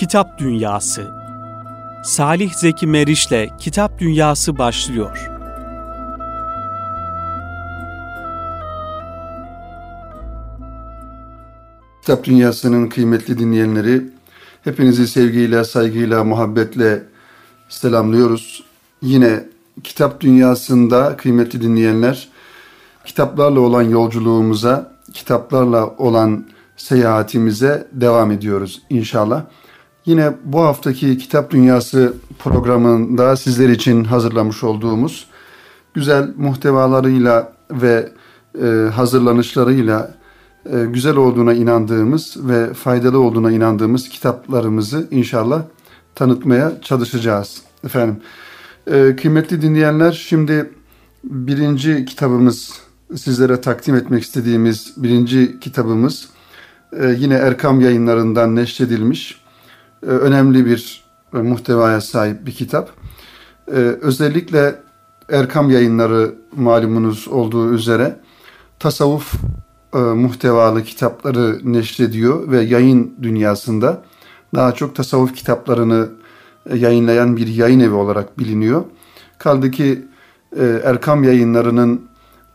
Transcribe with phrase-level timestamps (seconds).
[0.00, 1.10] Kitap Dünyası
[2.04, 5.30] Salih Zeki Meriç'le Kitap Dünyası başlıyor.
[12.00, 14.02] Kitap Dünyası'nın kıymetli dinleyenleri,
[14.64, 17.02] hepinizi sevgiyle, saygıyla, muhabbetle
[17.68, 18.64] selamlıyoruz.
[19.02, 19.44] Yine
[19.84, 22.28] Kitap Dünyası'nda kıymetli dinleyenler,
[23.04, 26.46] kitaplarla olan yolculuğumuza, kitaplarla olan
[26.76, 29.44] seyahatimize devam ediyoruz inşallah.
[30.06, 35.26] Yine bu haftaki Kitap Dünyası programında sizler için hazırlamış olduğumuz
[35.94, 38.12] güzel muhtevalarıyla ve
[38.62, 40.14] e, hazırlanışlarıyla
[40.72, 45.62] e, güzel olduğuna inandığımız ve faydalı olduğuna inandığımız kitaplarımızı inşallah
[46.14, 47.62] tanıtmaya çalışacağız.
[47.84, 48.16] Efendim,
[48.86, 50.70] e, kıymetli dinleyenler şimdi
[51.24, 52.80] birinci kitabımız
[53.16, 56.28] sizlere takdim etmek istediğimiz birinci kitabımız
[57.16, 59.39] yine Erkam yayınlarından neşredilmiş
[60.06, 62.90] önemli bir e, muhtevaya sahip bir kitap.
[63.68, 64.82] E, özellikle
[65.28, 68.20] Erkam yayınları malumunuz olduğu üzere
[68.78, 69.34] tasavvuf
[69.94, 74.02] e, muhtevalı kitapları neşrediyor ve yayın dünyasında
[74.54, 76.08] daha çok tasavvuf kitaplarını
[76.70, 78.84] e, yayınlayan bir yayın evi olarak biliniyor.
[79.38, 80.04] Kaldı ki
[80.56, 82.00] e, Erkam yayınlarının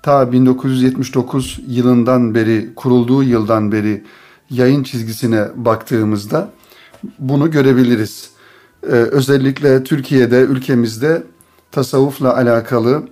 [0.02, 4.04] ta 1979 yılından beri kurulduğu yıldan beri
[4.50, 6.50] yayın çizgisine baktığımızda
[7.20, 8.30] bunu görebiliriz.
[8.84, 11.24] Ee, özellikle Türkiye'de, ülkemizde
[11.72, 13.04] tasavvufla alakalı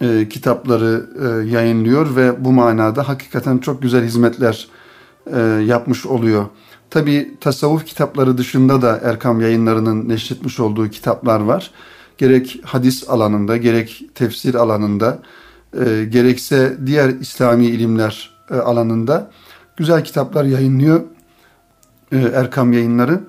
[0.00, 4.68] e, kitapları e, yayınlıyor ve bu manada hakikaten çok güzel hizmetler
[5.34, 6.46] e, yapmış oluyor.
[6.90, 11.70] Tabi tasavvuf kitapları dışında da Erkam yayınlarının neşretmiş olduğu kitaplar var.
[12.18, 15.18] Gerek hadis alanında, gerek tefsir alanında,
[15.84, 19.30] e, gerekse diğer İslami ilimler e, alanında
[19.76, 21.00] güzel kitaplar yayınlıyor
[22.16, 23.20] Erkam yayınları.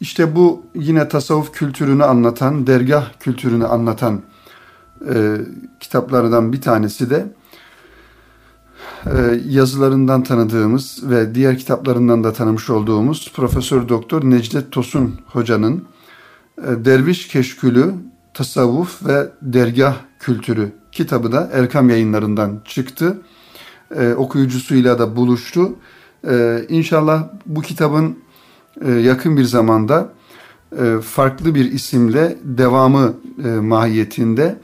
[0.00, 4.22] İşte bu yine tasavvuf kültürünü anlatan, dergah kültürünü anlatan
[5.14, 5.36] e,
[5.80, 7.26] kitaplardan bir tanesi de
[9.06, 15.84] e, yazılarından tanıdığımız ve diğer kitaplarından da tanımış olduğumuz Profesör Doktor Necdet Tosun hocanın
[16.58, 17.94] e, Derviş Keşkülü,
[18.34, 23.20] Tasavvuf ve Dergah Kültürü kitabı da Erkam yayınlarından çıktı.
[23.96, 25.76] E, okuyucusuyla da buluştu.
[26.28, 28.25] E, inşallah bu kitabın e,
[28.84, 30.12] yakın bir zamanda
[30.78, 33.14] e, farklı bir isimle devamı
[33.44, 34.58] e, mahiyetinde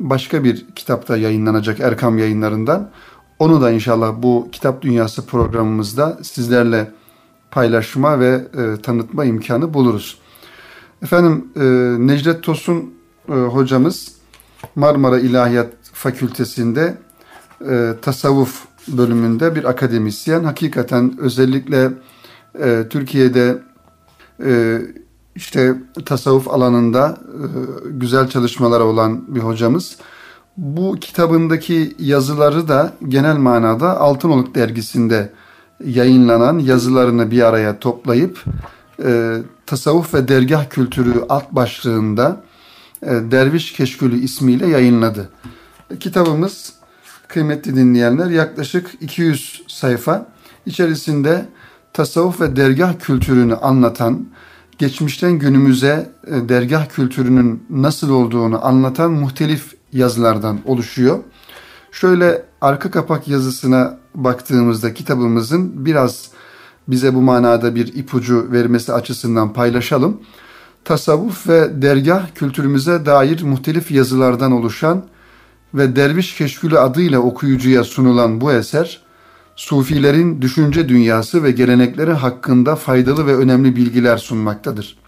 [0.00, 2.90] başka bir kitapta yayınlanacak Erkam yayınlarından.
[3.38, 6.92] Onu da inşallah bu Kitap Dünyası programımızda sizlerle
[7.50, 8.44] paylaşma ve
[8.82, 10.18] tanıtma imkanı buluruz.
[11.02, 11.48] Efendim
[12.06, 12.94] Necdet Tosun
[13.26, 14.12] hocamız
[14.74, 16.98] Marmara İlahiyat Fakültesi'nde
[18.02, 20.44] tasavvuf bölümünde bir akademisyen.
[20.44, 21.90] Hakikaten özellikle
[22.58, 23.58] e, Türkiye'de
[24.44, 24.80] e,
[25.34, 25.74] işte
[26.06, 27.44] tasavvuf alanında e,
[27.90, 29.96] güzel çalışmaları olan bir hocamız.
[30.56, 35.32] Bu kitabındaki yazıları da genel manada Altınoluk dergisinde
[35.84, 38.44] yayınlanan yazılarını bir araya toplayıp
[39.04, 39.36] e,
[39.66, 42.42] tasavvuf ve dergah kültürü alt başlığında
[43.02, 45.28] e, Derviş Keşkülü ismiyle yayınladı.
[46.00, 46.72] Kitabımız
[47.28, 50.26] kıymetli dinleyenler yaklaşık 200 sayfa.
[50.66, 51.46] İçerisinde
[51.92, 54.26] tasavvuf ve dergah kültürünü anlatan,
[54.78, 61.18] geçmişten günümüze e, dergah kültürünün nasıl olduğunu anlatan muhtelif yazılardan oluşuyor.
[61.92, 66.30] Şöyle arka kapak yazısına baktığımızda kitabımızın biraz
[66.88, 70.20] bize bu manada bir ipucu vermesi açısından paylaşalım.
[70.84, 75.04] Tasavvuf ve dergah kültürümüze dair muhtelif yazılardan oluşan
[75.74, 79.02] ve Derviş Keşkülü adıyla okuyucuya sunulan bu eser,
[79.60, 84.98] Sufilerin düşünce dünyası ve gelenekleri hakkında faydalı ve önemli bilgiler sunmaktadır.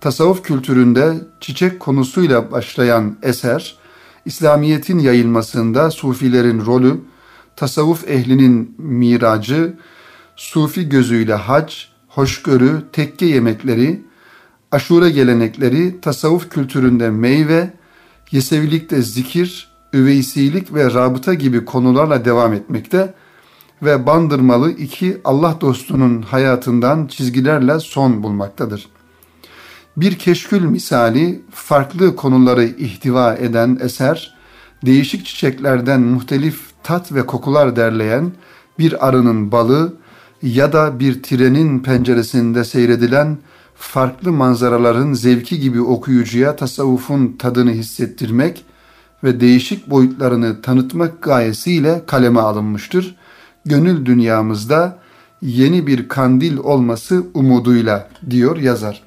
[0.00, 3.76] Tasavvuf kültüründe çiçek konusuyla başlayan eser,
[4.24, 7.00] İslamiyet'in yayılmasında Sufilerin rolü,
[7.56, 9.74] tasavvuf ehlinin miracı,
[10.36, 11.74] Sufi gözüyle hac,
[12.08, 14.02] hoşgörü, tekke yemekleri,
[14.72, 17.72] aşure gelenekleri, tasavvuf kültüründe meyve,
[18.30, 23.14] yesevilikte zikir, üveysilik ve rabıta gibi konularla devam etmekte
[23.84, 28.88] ve bandırmalı iki Allah dostunun hayatından çizgilerle son bulmaktadır.
[29.96, 34.34] Bir keşkül misali farklı konuları ihtiva eden eser,
[34.86, 38.32] değişik çiçeklerden muhtelif tat ve kokular derleyen
[38.78, 39.94] bir arının balı
[40.42, 43.38] ya da bir trenin penceresinde seyredilen
[43.74, 48.64] farklı manzaraların zevki gibi okuyucuya tasavvufun tadını hissettirmek
[49.24, 53.16] ve değişik boyutlarını tanıtmak gayesiyle kaleme alınmıştır
[53.66, 54.98] gönül dünyamızda
[55.42, 59.02] yeni bir kandil olması umuduyla diyor yazar.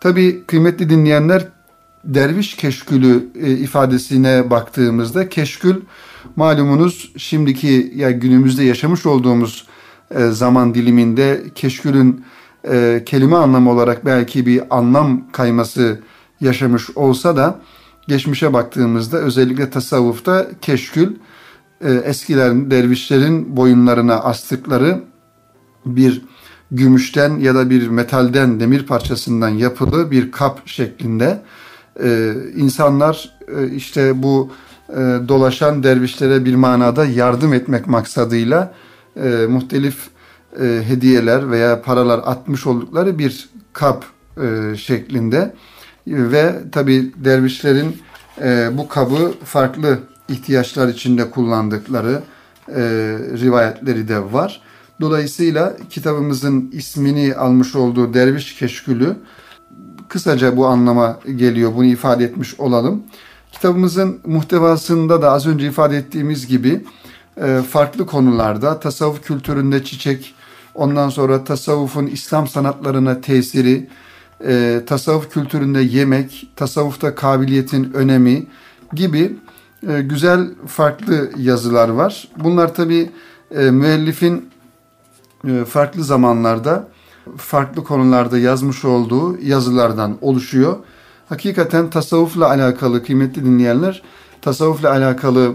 [0.00, 1.48] Tabi kıymetli dinleyenler
[2.04, 5.76] derviş keşkülü e, ifadesine baktığımızda keşkül
[6.36, 9.66] malumunuz şimdiki ya günümüzde yaşamış olduğumuz
[10.10, 12.24] e, zaman diliminde keşkülün
[12.70, 16.00] e, kelime anlamı olarak belki bir anlam kayması
[16.40, 17.60] yaşamış olsa da
[18.08, 21.16] geçmişe baktığımızda özellikle tasavvufta keşkül
[21.80, 25.00] e, eskilerin dervişlerin boyunlarına astıkları
[25.86, 26.22] bir
[26.70, 31.42] gümüşten ya da bir metalden demir parçasından yapılı bir kap şeklinde.
[32.02, 34.50] E, insanlar e, işte bu
[35.28, 38.74] dolaşan dervişlere bir manada yardım etmek maksadıyla
[39.16, 39.96] e, muhtelif
[40.58, 44.04] hediyeler veya paralar atmış oldukları bir kap
[44.76, 45.54] şeklinde.
[46.06, 47.96] Ve tabi dervişlerin
[48.72, 49.98] bu kabı farklı
[50.28, 52.22] ihtiyaçlar içinde kullandıkları
[52.68, 52.80] e,
[53.40, 54.62] rivayetleri de var.
[55.00, 59.16] Dolayısıyla kitabımızın ismini almış olduğu Derviş Keşkülü
[60.08, 61.74] kısaca bu anlama geliyor.
[61.74, 63.02] Bunu ifade etmiş olalım.
[63.52, 66.84] Kitabımızın muhtevasında da az önce ifade ettiğimiz gibi
[67.42, 70.34] e, farklı konularda tasavvuf kültüründe çiçek,
[70.74, 73.88] ondan sonra tasavvufun İslam sanatlarına tesiri,
[74.46, 78.46] e, tasavvuf kültüründe yemek, tasavvufta kabiliyetin önemi
[78.92, 79.36] gibi
[79.88, 82.28] e, güzel farklı yazılar var.
[82.36, 83.10] Bunlar tabi
[83.50, 84.50] müellifin
[85.66, 86.88] farklı zamanlarda
[87.36, 90.76] farklı konularda yazmış olduğu yazılardan oluşuyor.
[91.28, 94.02] Hakikaten tasavvufla alakalı kıymetli dinleyenler,
[94.42, 95.54] tasavvufla alakalı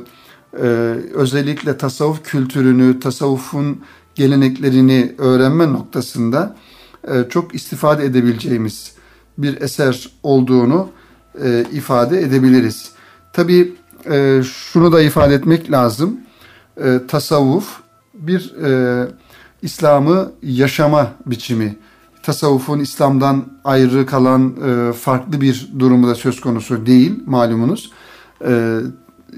[0.53, 0.65] e,
[1.13, 3.81] özellikle tasavvuf kültürünü, tasavvufun
[4.15, 6.55] geleneklerini öğrenme noktasında
[7.07, 8.93] e, çok istifade edebileceğimiz
[9.37, 10.89] bir eser olduğunu
[11.43, 12.91] e, ifade edebiliriz.
[13.33, 13.75] Tabi
[14.11, 16.17] e, şunu da ifade etmek lazım.
[16.77, 17.79] E, tasavvuf
[18.13, 19.07] bir e,
[19.61, 21.75] İslam'ı yaşama biçimi.
[22.23, 27.91] Tasavvufun İslam'dan ayrı kalan e, farklı bir durumu da söz konusu değil malumunuz.
[28.47, 28.79] E,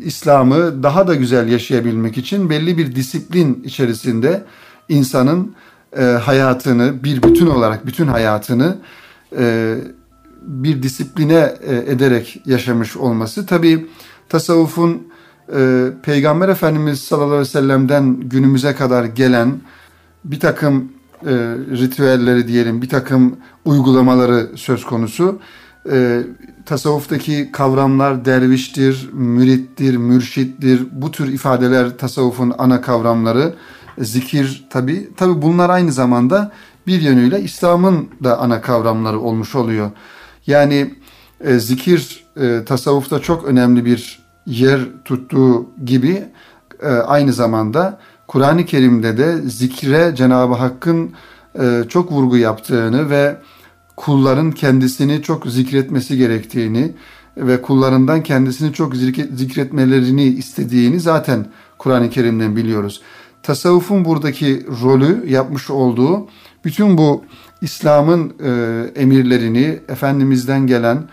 [0.03, 4.43] İslam'ı daha da güzel yaşayabilmek için belli bir disiplin içerisinde
[4.89, 5.55] insanın
[5.97, 8.77] e, hayatını bir bütün olarak bütün hayatını
[9.37, 9.75] e,
[10.41, 13.45] bir disipline e, ederek yaşamış olması.
[13.45, 13.87] Tabi
[14.29, 15.07] tasavvufun
[15.55, 19.59] e, Peygamber Efendimiz sallallahu aleyhi ve sellem'den günümüze kadar gelen
[20.25, 20.91] bir takım
[21.21, 21.31] e,
[21.71, 25.39] ritüelleri diyelim, bir takım uygulamaları söz konusu.
[25.91, 26.23] E,
[26.65, 30.87] tasavvuftaki kavramlar derviştir, mürittir, mürşittir.
[30.91, 33.53] Bu tür ifadeler tasavvufun ana kavramları.
[33.97, 35.09] Zikir tabi.
[35.17, 36.51] Tabi bunlar aynı zamanda
[36.87, 39.91] bir yönüyle İslam'ın da ana kavramları olmuş oluyor.
[40.47, 40.95] Yani
[41.45, 46.23] e, zikir e, tasavvufta çok önemli bir yer tuttuğu gibi
[46.81, 51.11] e, aynı zamanda Kur'an-ı Kerim'de de zikre Cenab-ı Hakk'ın
[51.59, 53.37] e, çok vurgu yaptığını ve
[53.95, 56.93] kulların kendisini çok zikretmesi gerektiğini
[57.37, 58.95] ve kullarından kendisini çok
[59.35, 61.45] zikretmelerini istediğini zaten
[61.77, 63.01] Kur'an-ı Kerim'den biliyoruz.
[63.43, 66.27] Tasavvufun buradaki rolü yapmış olduğu
[66.65, 67.23] bütün bu
[67.61, 68.51] İslam'ın e,
[69.01, 71.03] emirlerini Efendimiz'den gelen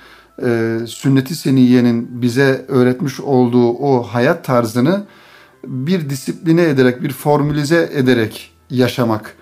[0.42, 5.04] e, sünnet-i seniyenin bize öğretmiş olduğu o hayat tarzını
[5.64, 9.36] bir disipline ederek, bir formülize ederek yaşamak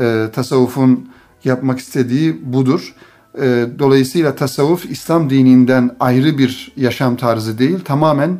[0.00, 1.08] e, tasavvufun
[1.44, 2.94] yapmak istediği budur.
[3.40, 8.38] E, dolayısıyla tasavvuf İslam dininden ayrı bir yaşam tarzı değil, tamamen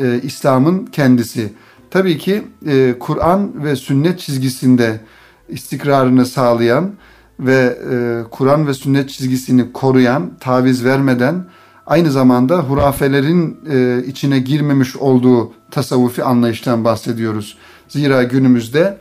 [0.00, 1.52] e, İslam'ın kendisi.
[1.90, 5.00] Tabii ki e, Kur'an ve sünnet çizgisinde
[5.48, 6.92] istikrarını sağlayan
[7.40, 11.44] ve e, Kur'an ve sünnet çizgisini koruyan, taviz vermeden
[11.86, 17.58] aynı zamanda hurafelerin e, içine girmemiş olduğu tasavvufi anlayıştan bahsediyoruz.
[17.88, 18.98] Zira günümüzde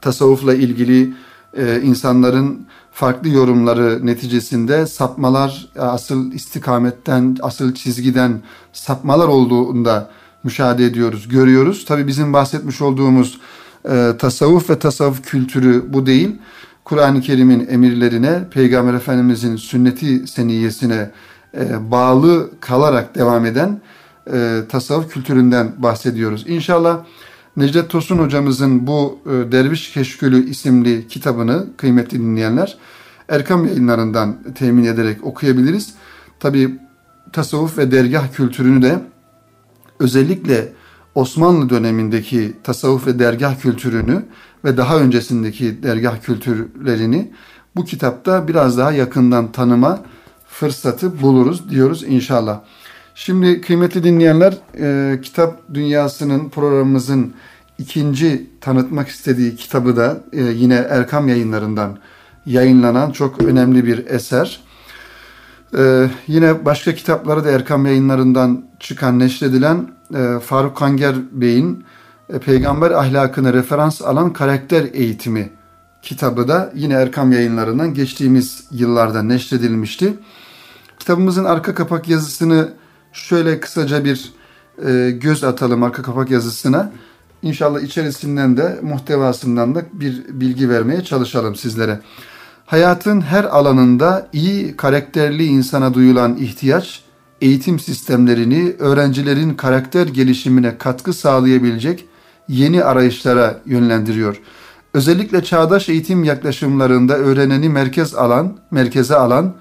[0.00, 1.14] tasavvufla ilgili
[1.56, 10.10] e, insanların farklı yorumları neticesinde sapmalar asıl istikametten, asıl çizgiden sapmalar olduğunda
[10.44, 11.84] müşahede ediyoruz, görüyoruz.
[11.84, 13.40] Tabi bizim bahsetmiş olduğumuz
[13.88, 16.38] e, tasavvuf ve tasavvuf kültürü bu değil.
[16.84, 21.10] Kur'an-ı Kerim'in emirlerine, Peygamber Efendimizin sünneti seniyesine
[21.56, 23.80] e, bağlı kalarak devam eden
[24.32, 26.44] e, tasavvuf kültüründen bahsediyoruz.
[26.48, 27.04] İnşallah
[27.56, 32.78] Necdet Tosun hocamızın bu e, Derviş Keşkülü isimli kitabını kıymetli dinleyenler
[33.28, 35.94] Erkam yayınlarından temin ederek okuyabiliriz.
[36.40, 36.78] Tabi
[37.32, 38.98] tasavvuf ve dergah kültürünü de
[39.98, 40.72] özellikle
[41.14, 44.24] Osmanlı dönemindeki tasavvuf ve dergah kültürünü
[44.64, 47.32] ve daha öncesindeki dergah kültürlerini
[47.76, 50.00] bu kitapta biraz daha yakından tanıma
[50.48, 52.60] fırsatı buluruz diyoruz inşallah.
[53.14, 57.34] Şimdi kıymetli dinleyenler e, kitap dünyasının programımızın
[57.78, 61.98] ikinci tanıtmak istediği kitabı da e, yine Erkam yayınlarından
[62.46, 64.60] yayınlanan çok önemli bir eser.
[65.78, 71.84] Ee, yine başka kitapları da Erkam yayınlarından çıkan, neşredilen e, Faruk Kanger Bey'in e,
[72.38, 75.50] Peygamber ahlakını referans alan karakter eğitimi
[76.02, 80.14] kitabı da yine Erkam yayınlarından geçtiğimiz yıllarda neşredilmişti.
[80.98, 82.72] Kitabımızın arka kapak yazısını
[83.12, 84.32] şöyle kısaca bir
[84.86, 86.92] e, göz atalım arka kapak yazısına.
[87.42, 92.00] İnşallah içerisinden de muhtevasından da bir bilgi vermeye çalışalım sizlere.
[92.66, 97.02] Hayatın her alanında iyi karakterli insana duyulan ihtiyaç,
[97.40, 102.06] eğitim sistemlerini öğrencilerin karakter gelişimine katkı sağlayabilecek
[102.48, 104.40] yeni arayışlara yönlendiriyor.
[104.94, 109.54] Özellikle çağdaş eğitim yaklaşımlarında öğreneni merkez alan, merkeze alan,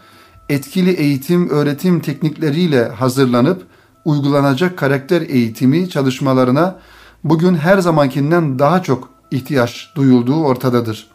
[0.49, 3.63] etkili eğitim öğretim teknikleriyle hazırlanıp
[4.05, 6.79] uygulanacak karakter eğitimi çalışmalarına
[7.23, 11.07] bugün her zamankinden daha çok ihtiyaç duyulduğu ortadadır.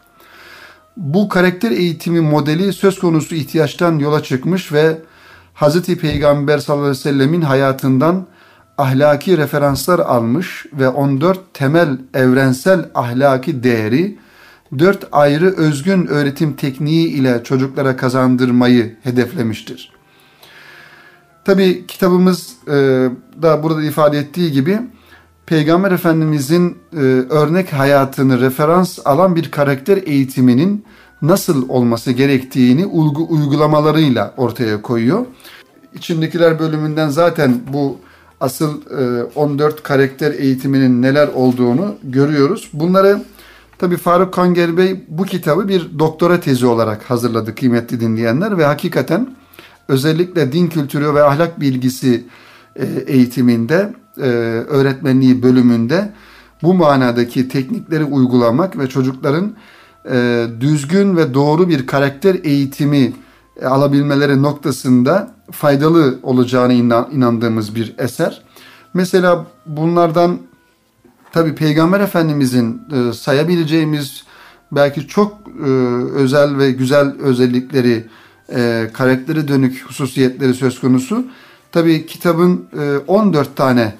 [0.97, 5.01] Bu karakter eğitimi modeli söz konusu ihtiyaçtan yola çıkmış ve
[5.55, 5.81] Hz.
[5.81, 8.25] Peygamber sallallahu aleyhi ve sellemin hayatından
[8.77, 14.17] ahlaki referanslar almış ve 14 temel evrensel ahlaki değeri
[14.79, 19.91] dört ayrı özgün öğretim tekniği ile çocuklara kazandırmayı hedeflemiştir.
[21.45, 22.71] Tabi kitabımız e,
[23.41, 24.79] da burada ifade ettiği gibi
[25.45, 26.97] Peygamber Efendimizin e,
[27.29, 30.85] örnek hayatını referans alan bir karakter eğitiminin
[31.21, 35.25] nasıl olması gerektiğini uygu, uygulamalarıyla ortaya koyuyor.
[35.93, 37.97] İçindekiler bölümünden zaten bu
[38.41, 42.69] asıl e, 14 karakter eğitiminin neler olduğunu görüyoruz.
[42.73, 43.23] Bunları
[43.77, 49.35] tabi Faruk Kanger Bey bu kitabı bir doktora tezi olarak hazırladı kıymetli dinleyenler ve hakikaten
[49.87, 52.25] özellikle din kültürü ve ahlak bilgisi
[52.75, 54.27] e, eğitiminde e,
[54.67, 56.13] öğretmenliği bölümünde
[56.63, 59.55] bu manadaki teknikleri uygulamak ve çocukların
[60.11, 63.13] e, düzgün ve doğru bir karakter eğitimi
[63.65, 66.73] alabilmeleri noktasında faydalı olacağını
[67.13, 68.41] inandığımız bir eser.
[68.93, 70.37] Mesela bunlardan
[71.31, 72.81] tabi Peygamber Efendimizin
[73.13, 74.23] sayabileceğimiz
[74.71, 75.37] belki çok
[76.15, 78.07] özel ve güzel özellikleri,
[78.93, 81.25] karakteri dönük hususiyetleri söz konusu.
[81.71, 82.67] Tabi kitabın
[83.07, 83.93] 14 tane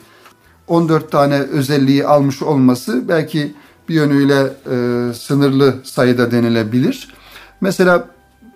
[0.68, 3.54] 14 tane özelliği almış olması belki
[3.90, 7.14] bir yönüyle e, sınırlı sayıda denilebilir.
[7.62, 8.08] Mesela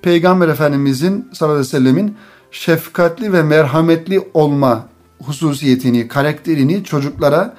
[0.01, 2.15] Peygamber Efendimizin sallallahu aleyhi ve sellemin
[2.51, 4.87] şefkatli ve merhametli olma
[5.23, 7.55] hususiyetini, karakterini çocuklara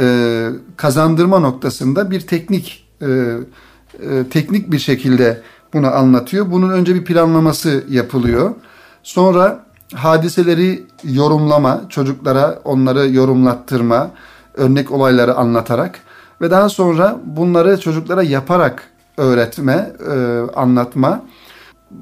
[0.00, 5.42] e, kazandırma noktasında bir teknik e, e, teknik bir şekilde
[5.72, 6.50] bunu anlatıyor.
[6.50, 8.54] Bunun önce bir planlaması yapılıyor.
[9.02, 14.10] Sonra hadiseleri yorumlama, çocuklara onları yorumlattırma,
[14.54, 15.98] örnek olayları anlatarak
[16.40, 18.82] ve daha sonra bunları çocuklara yaparak
[19.16, 21.22] öğretme, e, anlatma.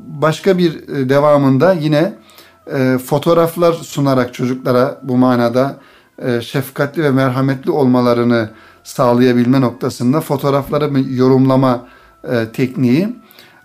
[0.08, 2.14] Başka bir e, devamında yine
[2.74, 5.76] e, fotoğraflar sunarak çocuklara bu manada
[6.40, 8.50] şefkatli ve merhametli olmalarını
[8.84, 11.86] sağlayabilme noktasında fotoğrafları yorumlama
[12.52, 13.16] tekniği.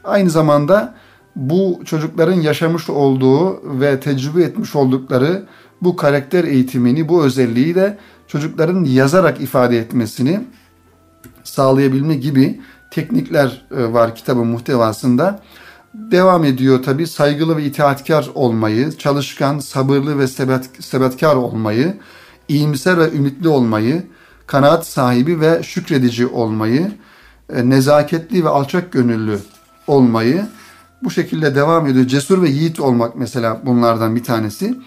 [0.04, 0.96] Aynı zamanda
[1.36, 5.46] bu çocukların yaşamış olduğu ve tecrübe etmiş oldukları
[5.82, 10.42] bu karakter eğitimini, bu özelliği de çocukların yazarak ifade etmesini
[11.44, 12.62] sağlayabilme gibi
[12.92, 15.40] teknikler e, var kitabın muhtevasında.
[15.94, 21.98] Devam ediyor tabi saygılı ve itaatkar olmayı, çalışkan, sabırlı ve sebet, sebetkar olmayı,
[22.48, 24.04] iyimser ve ümitli olmayı,
[24.48, 26.92] kanaat sahibi ve şükredici olmayı,
[27.56, 29.40] e, nezaketli ve alçak gönüllü
[29.88, 30.46] olmayı,
[31.04, 32.08] bu şekilde devam ediyor.
[32.08, 34.78] Cesur ve yiğit olmak mesela bunlardan bir tanesi.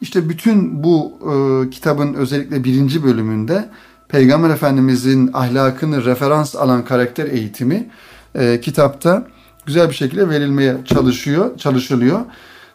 [0.00, 3.68] İşte bütün bu e, kitabın özellikle birinci bölümünde
[4.08, 7.90] Peygamber Efendimizin ahlakını referans alan karakter eğitimi
[8.34, 9.26] e, kitapta
[9.66, 12.20] güzel bir şekilde verilmeye çalışıyor, çalışılıyor.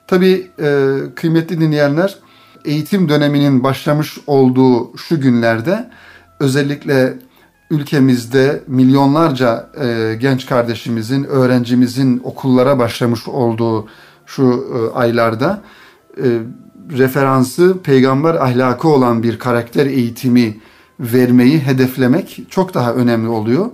[0.07, 2.15] Tabii e, kıymetli dinleyenler
[2.65, 5.89] eğitim döneminin başlamış olduğu şu günlerde
[6.39, 7.17] özellikle
[7.71, 13.87] ülkemizde milyonlarca e, genç kardeşimizin, öğrencimizin okullara başlamış olduğu
[14.25, 15.61] şu e, aylarda
[16.17, 16.39] e,
[16.97, 20.57] referansı peygamber ahlakı olan bir karakter eğitimi
[20.99, 23.65] vermeyi hedeflemek çok daha önemli oluyor.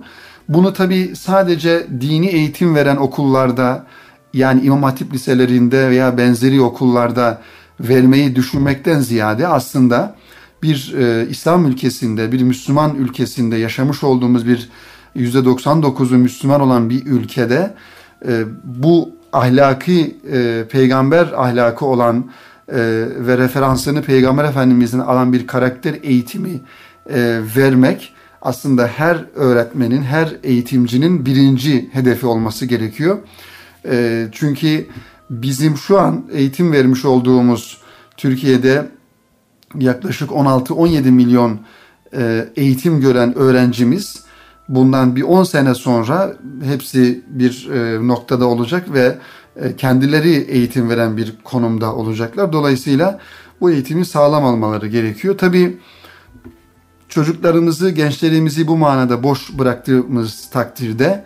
[0.48, 3.86] Bunu tabi sadece dini eğitim veren okullarda
[4.34, 7.42] yani İmam Hatip liselerinde veya benzeri okullarda
[7.80, 10.16] vermeyi düşünmekten ziyade aslında
[10.62, 14.68] bir e, İslam ülkesinde, bir Müslüman ülkesinde yaşamış olduğumuz bir
[15.16, 17.74] %99'u Müslüman olan bir ülkede
[18.28, 22.30] e, bu ahlaki e, peygamber ahlakı olan
[22.68, 22.76] e,
[23.18, 26.60] ve referansını peygamber efendimizin alan bir karakter eğitimi
[27.10, 28.13] e, vermek
[28.44, 33.18] aslında her öğretmenin, her eğitimcinin birinci hedefi olması gerekiyor.
[33.86, 34.86] E, çünkü
[35.30, 37.78] bizim şu an eğitim vermiş olduğumuz
[38.16, 38.88] Türkiye'de
[39.78, 41.60] yaklaşık 16-17 milyon
[42.16, 44.24] e, eğitim gören öğrencimiz
[44.68, 49.18] bundan bir 10 sene sonra hepsi bir e, noktada olacak ve
[49.56, 52.52] e, kendileri eğitim veren bir konumda olacaklar.
[52.52, 53.20] Dolayısıyla
[53.60, 55.38] bu eğitimi sağlam almaları gerekiyor.
[55.38, 55.78] Tabii
[57.14, 61.24] çocuklarımızı, gençlerimizi bu manada boş bıraktığımız takdirde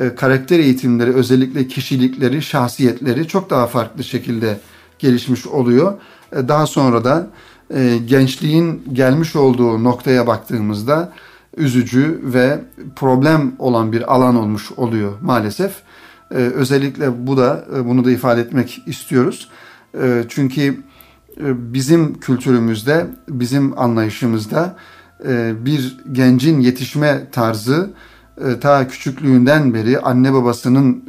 [0.00, 4.58] e, karakter eğitimleri, özellikle kişilikleri, şahsiyetleri çok daha farklı şekilde
[4.98, 5.92] gelişmiş oluyor.
[6.32, 7.26] E, daha sonra da
[7.74, 11.12] e, gençliğin gelmiş olduğu noktaya baktığımızda
[11.56, 12.60] üzücü ve
[12.96, 15.72] problem olan bir alan olmuş oluyor maalesef.
[16.30, 19.48] Özellikle bu da bunu da ifade etmek istiyoruz.
[20.28, 20.82] Çünkü
[21.40, 24.76] bizim kültürümüzde, bizim anlayışımızda
[25.64, 27.90] bir gencin yetişme tarzı
[28.40, 31.04] e, ta küçüklüğünden beri anne babasının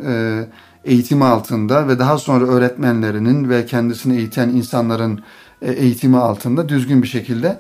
[0.86, 5.22] eğitimi altında ve daha sonra öğretmenlerinin ve kendisini eğiten insanların
[5.62, 7.60] eğitimi altında düzgün bir şekilde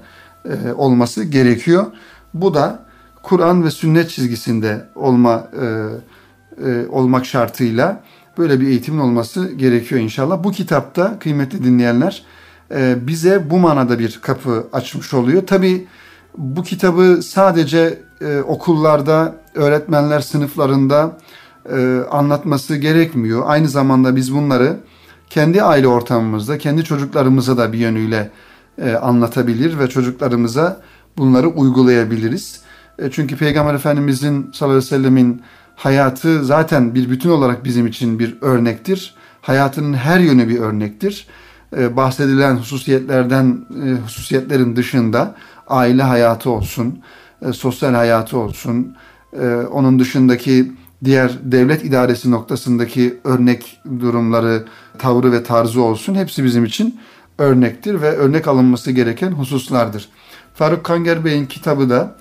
[0.75, 1.85] olması gerekiyor.
[2.33, 2.85] Bu da
[3.23, 5.47] Kur'an ve sünnet çizgisinde olma
[6.89, 8.03] olmak şartıyla
[8.37, 10.43] böyle bir eğitimin olması gerekiyor inşallah.
[10.43, 12.23] Bu kitapta kıymetli dinleyenler
[12.95, 15.47] bize bu manada bir kapı açmış oluyor.
[15.47, 15.87] Tabii
[16.37, 21.17] bu kitabı sadece e, okullarda, öğretmenler sınıflarında
[21.71, 23.43] e, anlatması gerekmiyor.
[23.45, 24.77] Aynı zamanda biz bunları
[25.29, 28.31] kendi aile ortamımızda, kendi çocuklarımıza da bir yönüyle
[28.81, 30.81] e, anlatabilir ve çocuklarımıza
[31.17, 32.61] bunları uygulayabiliriz.
[32.99, 35.41] E, çünkü Peygamber Efendimizin sallallahu aleyhi ve sellemin
[35.75, 39.15] hayatı zaten bir bütün olarak bizim için bir örnektir.
[39.41, 41.27] Hayatının her yönü bir örnektir.
[41.77, 45.35] E, bahsedilen hususiyetlerden, e, hususiyetlerin dışında
[45.67, 46.99] aile hayatı olsun,
[47.41, 48.95] e, sosyal hayatı olsun,
[49.41, 50.71] e, onun dışındaki
[51.05, 54.65] diğer devlet idaresi noktasındaki örnek durumları,
[54.99, 56.99] tavrı ve tarzı olsun hepsi bizim için
[57.37, 60.09] örnektir ve örnek alınması gereken hususlardır.
[60.53, 62.15] Faruk Kanger Bey'in kitabı da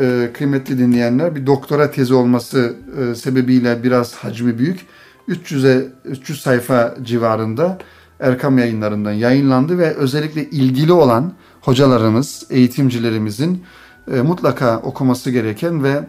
[0.00, 4.80] e, kıymetli dinleyenler bir doktora tezi olması e, sebebiyle biraz hacmi büyük.
[5.28, 7.78] 300'e 300 sayfa civarında
[8.22, 13.64] Erkam yayınlarından yayınlandı ve özellikle ilgili olan hocalarımız, eğitimcilerimizin
[14.12, 16.00] e, mutlaka okuması gereken ve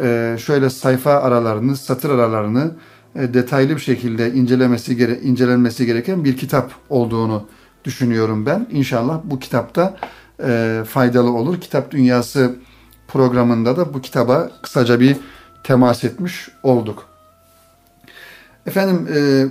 [0.00, 2.70] e, şöyle sayfa aralarını, satır aralarını
[3.14, 7.46] e, detaylı bir şekilde incelemesi gere incelenmesi gereken bir kitap olduğunu
[7.84, 8.66] düşünüyorum ben.
[8.70, 9.96] İnşallah bu kitapta
[10.44, 11.60] e, faydalı olur.
[11.60, 12.56] Kitap Dünyası
[13.08, 15.16] programında da bu kitaba kısaca bir
[15.64, 17.06] temas etmiş olduk.
[18.66, 19.46] Efendim e,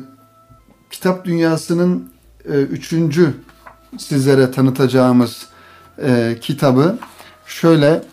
[0.92, 2.12] Kitap Dünyası'nın
[2.46, 3.34] e, üçüncü
[3.98, 5.48] sizlere tanıtacağımız
[6.04, 6.98] e, kitabı
[7.46, 8.04] şöyle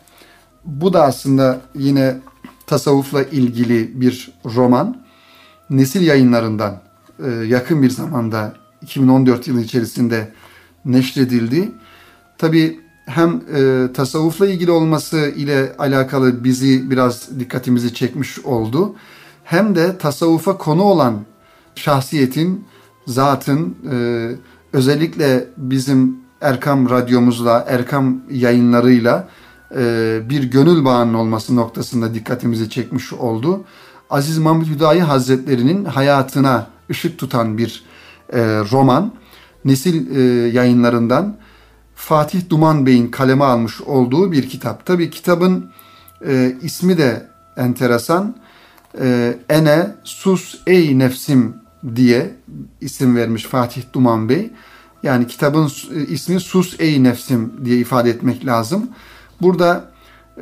[0.65, 2.21] bu da aslında yine
[2.67, 4.97] tasavvufla ilgili bir roman.
[5.71, 6.81] Nesil yayınlarından
[7.25, 10.33] e, yakın bir zamanda 2014 yılı içerisinde
[10.85, 11.73] neşredildi.
[12.39, 18.97] Tabi hem e, tasavvufla ilgili olması ile alakalı bizi biraz dikkatimizi çekmiş oldu.
[19.45, 21.25] Hem de tasavvufa konu olan
[21.79, 22.65] şahsiyetin,
[23.07, 23.97] zatın e,
[24.73, 29.29] özellikle bizim Erkam radyomuzla, Erkam yayınlarıyla
[29.77, 33.65] e, bir gönül bağının olması noktasında dikkatimizi çekmiş oldu.
[34.11, 37.85] Aziz Mahmut Hüdayi Hazretleri'nin hayatına ışık tutan bir
[38.33, 38.41] e,
[38.73, 39.13] roman.
[39.65, 41.37] Nesil e, yayınlarından
[41.95, 44.87] Fatih Duman Bey'in kaleme almış olduğu bir kitap.
[44.87, 45.71] Tabi kitabın
[46.27, 48.37] e, ismi de enteresan.
[49.01, 51.55] E, Ene sus ey nefsim
[51.97, 52.35] diye
[52.81, 54.51] isim vermiş Fatih Duman Bey.
[55.03, 55.71] Yani kitabın
[56.09, 58.91] ismi Sus Ey Nefsim diye ifade etmek lazım.
[59.41, 59.91] Burada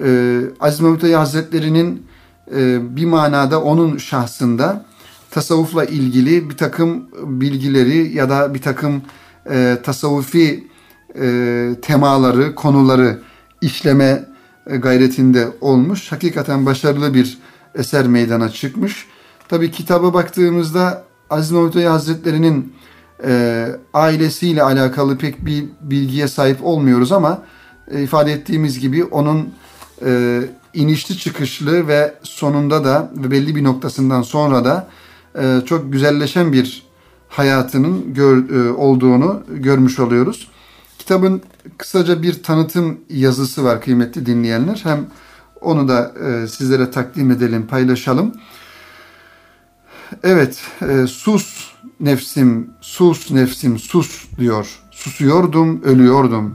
[0.04, 2.06] e, Aziz Mehmet Ali Hazretleri'nin
[2.54, 4.84] e, bir manada onun şahsında
[5.30, 7.08] tasavvufla ilgili bir takım
[7.40, 9.02] bilgileri ya da bir takım
[9.50, 10.68] e, tasavvufi
[11.20, 13.18] e, temaları, konuları
[13.60, 14.24] işleme
[14.66, 16.12] e, gayretinde olmuş.
[16.12, 17.38] Hakikaten başarılı bir
[17.74, 19.06] eser meydana çıkmış.
[19.48, 22.72] Tabi kitaba baktığımızda Aziz Mahmut Ali Hazretleri'nin
[23.24, 27.42] e, ailesiyle alakalı pek bir bilgiye sahip olmuyoruz ama
[27.90, 29.54] e, ifade ettiğimiz gibi onun
[30.04, 30.42] e,
[30.74, 34.88] inişli çıkışlı ve sonunda da ve belli bir noktasından sonra da
[35.38, 36.86] e, çok güzelleşen bir
[37.28, 40.48] hayatının gör, e, olduğunu görmüş oluyoruz.
[40.98, 41.42] Kitabın
[41.78, 44.80] kısaca bir tanıtım yazısı var kıymetli dinleyenler.
[44.82, 45.06] Hem
[45.60, 48.34] onu da e, sizlere takdim edelim, paylaşalım.
[50.22, 54.80] Evet, e, sus nefsim, sus nefsim, sus diyor.
[54.90, 56.54] Susuyordum, ölüyordum.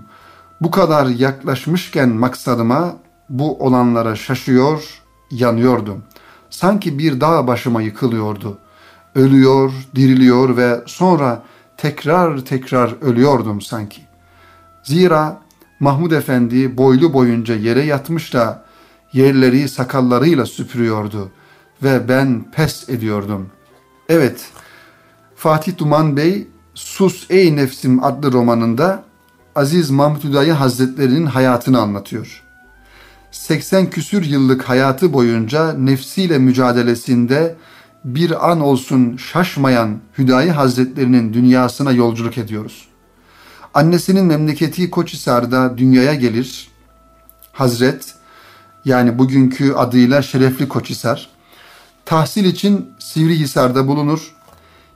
[0.61, 2.95] Bu kadar yaklaşmışken maksadıma
[3.29, 6.03] bu olanlara şaşıyor, yanıyordum.
[6.49, 8.57] Sanki bir dağ başıma yıkılıyordu.
[9.15, 11.43] Ölüyor, diriliyor ve sonra
[11.77, 14.01] tekrar tekrar ölüyordum sanki.
[14.83, 15.41] Zira
[15.79, 18.65] Mahmud Efendi boylu boyunca yere yatmış da
[19.13, 21.31] yerleri sakallarıyla süpürüyordu
[21.83, 23.49] ve ben pes ediyordum.
[24.09, 24.49] Evet,
[25.35, 29.03] Fatih Duman Bey Sus Ey Nefsim adlı romanında
[29.55, 32.43] Aziz Mahmud Hüdayi Hazretleri'nin hayatını anlatıyor.
[33.31, 37.55] 80 küsür yıllık hayatı boyunca nefsiyle mücadelesinde
[38.05, 42.87] bir an olsun şaşmayan Hüdayi Hazretlerinin dünyasına yolculuk ediyoruz.
[43.73, 46.71] Annesinin memleketi Koçhisar'da dünyaya gelir.
[47.51, 48.15] Hazret
[48.85, 51.29] yani bugünkü adıyla Şerefli Koçhisar.
[52.05, 54.35] Tahsil için Sivrihisar'da bulunur.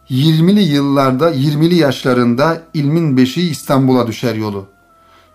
[0.09, 4.65] 20'li yıllarda 20'li yaşlarında ilmin beşiği İstanbul'a düşer yolu.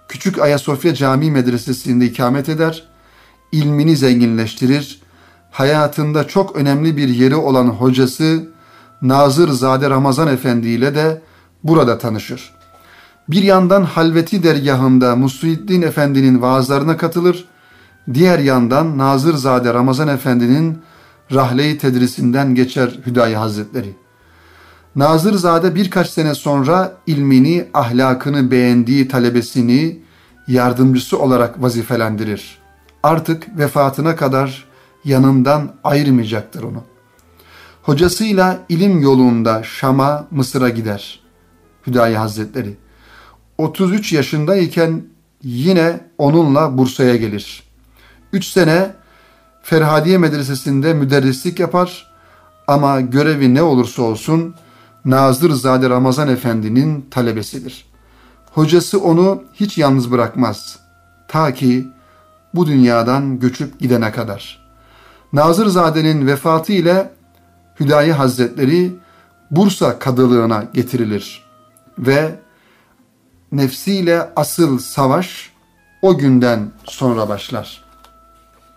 [0.08, 2.84] Küçük Ayasofya Camii Medresesi'nde ikamet eder,
[3.52, 5.00] ilmini zenginleştirir,
[5.50, 8.48] hayatında çok önemli bir yeri olan hocası
[9.02, 11.22] Nazır Zade Ramazan Efendi ile de
[11.64, 12.52] burada tanışır.
[13.28, 17.44] Bir yandan Halveti dergahında Musluhiddin Efendi'nin vaazlarına katılır,
[18.14, 20.78] diğer yandan Nazır Zade Ramazan Efendi'nin
[21.34, 23.94] rahle-i tedrisinden geçer Hüdayi Hazretleri.
[24.96, 29.98] Nazırzade birkaç sene sonra ilmini, ahlakını beğendiği talebesini
[30.48, 32.58] yardımcısı olarak vazifelendirir.
[33.02, 34.64] Artık vefatına kadar
[35.04, 36.84] yanından ayırmayacaktır onu.
[37.82, 41.20] Hocasıyla ilim yolunda Şam'a, Mısır'a gider.
[41.86, 42.76] Hüdayi Hazretleri.
[43.58, 45.02] 33 yaşındayken
[45.42, 47.62] yine onunla Bursa'ya gelir.
[48.32, 48.90] 3 sene
[49.62, 52.12] Ferhadiye Medresesi'nde müderrislik yapar
[52.66, 54.54] ama görevi ne olursa olsun
[55.04, 57.84] Nazırzade Ramazan Efendi'nin talebesidir.
[58.52, 60.78] Hocası onu hiç yalnız bırakmaz.
[61.28, 61.88] Ta ki
[62.54, 64.60] bu dünyadan göçüp gidene kadar.
[65.32, 67.10] Nazırzade'nin vefatı ile
[67.80, 68.92] Hüdayi Hazretleri
[69.50, 71.44] Bursa kadılığına getirilir
[71.98, 72.38] ve
[73.52, 75.50] nefsiyle asıl savaş
[76.02, 77.79] o günden sonra başlar.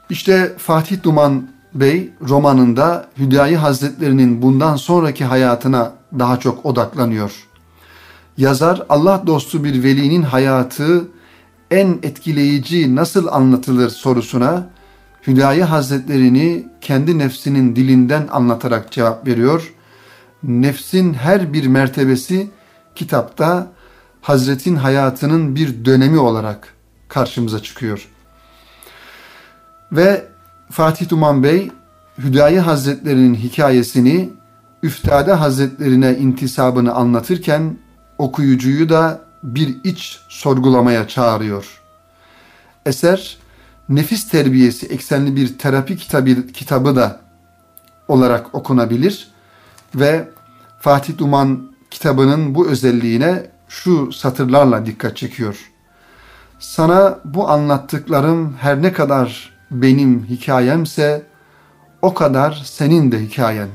[0.09, 7.47] İşte Fatih Duman Bey romanında Hüdayi Hazretlerinin bundan sonraki hayatına daha çok odaklanıyor.
[8.37, 11.07] Yazar Allah dostu bir velinin hayatı
[11.71, 14.69] en etkileyici nasıl anlatılır sorusuna
[15.27, 19.73] Hüdayi Hazretlerini kendi nefsinin dilinden anlatarak cevap veriyor.
[20.43, 22.51] Nefsin her bir mertebesi
[22.95, 23.71] kitapta
[24.21, 26.73] Hazretin hayatının bir dönemi olarak
[27.07, 28.12] karşımıza çıkıyor.
[29.93, 30.27] Ve
[30.71, 31.71] Fatih Duman Bey
[32.17, 34.29] Hüdayi Hazretlerinin hikayesini
[34.83, 37.77] Üftade Hazretlerine intisabını anlatırken
[38.17, 41.81] okuyucuyu da bir iç sorgulamaya çağırıyor.
[42.85, 43.37] Eser
[43.89, 47.19] nefis terbiyesi eksenli bir terapi kitabı, kitabı da
[48.07, 49.27] olarak okunabilir
[49.95, 50.29] ve
[50.79, 55.71] Fatih Duman kitabının bu özelliğine şu satırlarla dikkat çekiyor.
[56.59, 61.23] Sana bu anlattıklarım her ne kadar benim hikayemse
[62.01, 63.69] o kadar senin de hikayen.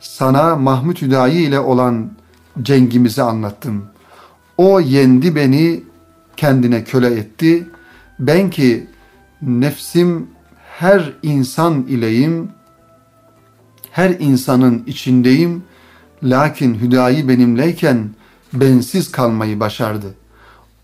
[0.00, 2.10] Sana Mahmut Hüdayi ile olan
[2.62, 3.84] cengimizi anlattım.
[4.56, 5.82] O yendi beni,
[6.36, 7.68] kendine köle etti.
[8.18, 8.86] Ben ki
[9.42, 10.26] nefsim
[10.78, 12.50] her insan ileyim,
[13.90, 15.62] her insanın içindeyim.
[16.22, 18.10] Lakin Hüdayi benimleyken
[18.52, 20.14] bensiz kalmayı başardı.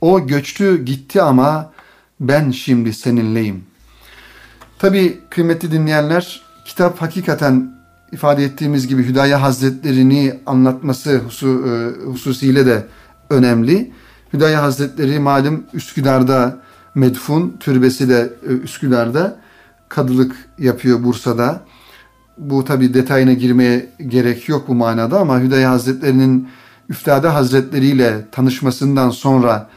[0.01, 1.73] O göçtü gitti ama
[2.21, 3.65] ben şimdi seninleyim.
[4.85, 7.75] Tabi kıymetli dinleyenler kitap hakikaten
[8.13, 12.87] ifade ettiğimiz gibi Hüdaya Hazretlerini anlatması husu, e, hususiyle de
[13.31, 13.93] önemli.
[14.33, 16.59] Hüdaya Hazretleri malum Üsküdar'da
[16.95, 19.37] medfun, türbesi de e, Üsküdar'da
[19.89, 21.61] kadılık yapıyor Bursa'da.
[22.39, 26.49] Bu tabi detayına girmeye gerek yok bu manada ama Hüdaya Hazretlerinin
[26.89, 29.71] Üftade Hazretleri ile tanışmasından sonra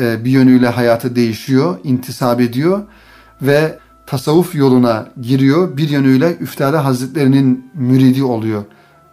[0.00, 2.82] e, bir yönüyle hayatı değişiyor, intisap ediyor
[3.42, 3.78] ve
[4.10, 5.76] tasavvuf yoluna giriyor.
[5.76, 8.64] Bir yönüyle Üftade Hazretlerinin müridi oluyor.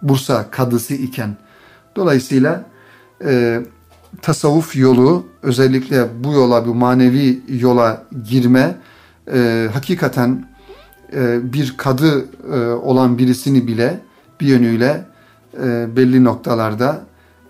[0.02, 1.38] Bursa kadısı iken.
[1.96, 2.66] Dolayısıyla
[3.26, 3.62] e,
[4.22, 8.76] tasavvuf yolu özellikle bu yola, bu manevi yola girme
[9.34, 10.48] e, hakikaten
[11.14, 14.00] e, bir kadı e, olan birisini bile
[14.42, 15.06] bir yönüyle
[15.64, 17.06] e, belli noktalarda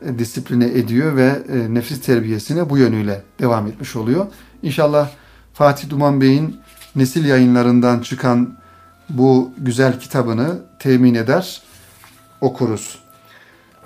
[0.06, 4.26] e, disipline ediyor ve e, nefis terbiyesine bu yönüyle devam etmiş oluyor.
[4.64, 5.10] İnşallah
[5.54, 6.65] Fatih Duman Bey'in
[6.96, 8.54] nesil yayınlarından çıkan
[9.10, 11.62] bu güzel kitabını temin eder,
[12.42, 13.00] okuruz.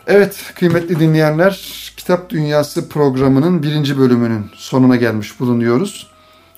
[0.08, 1.52] Evet kıymetli dinleyenler,
[1.98, 6.08] Kitap Dünyası programının birinci bölümünün sonuna gelmiş bulunuyoruz.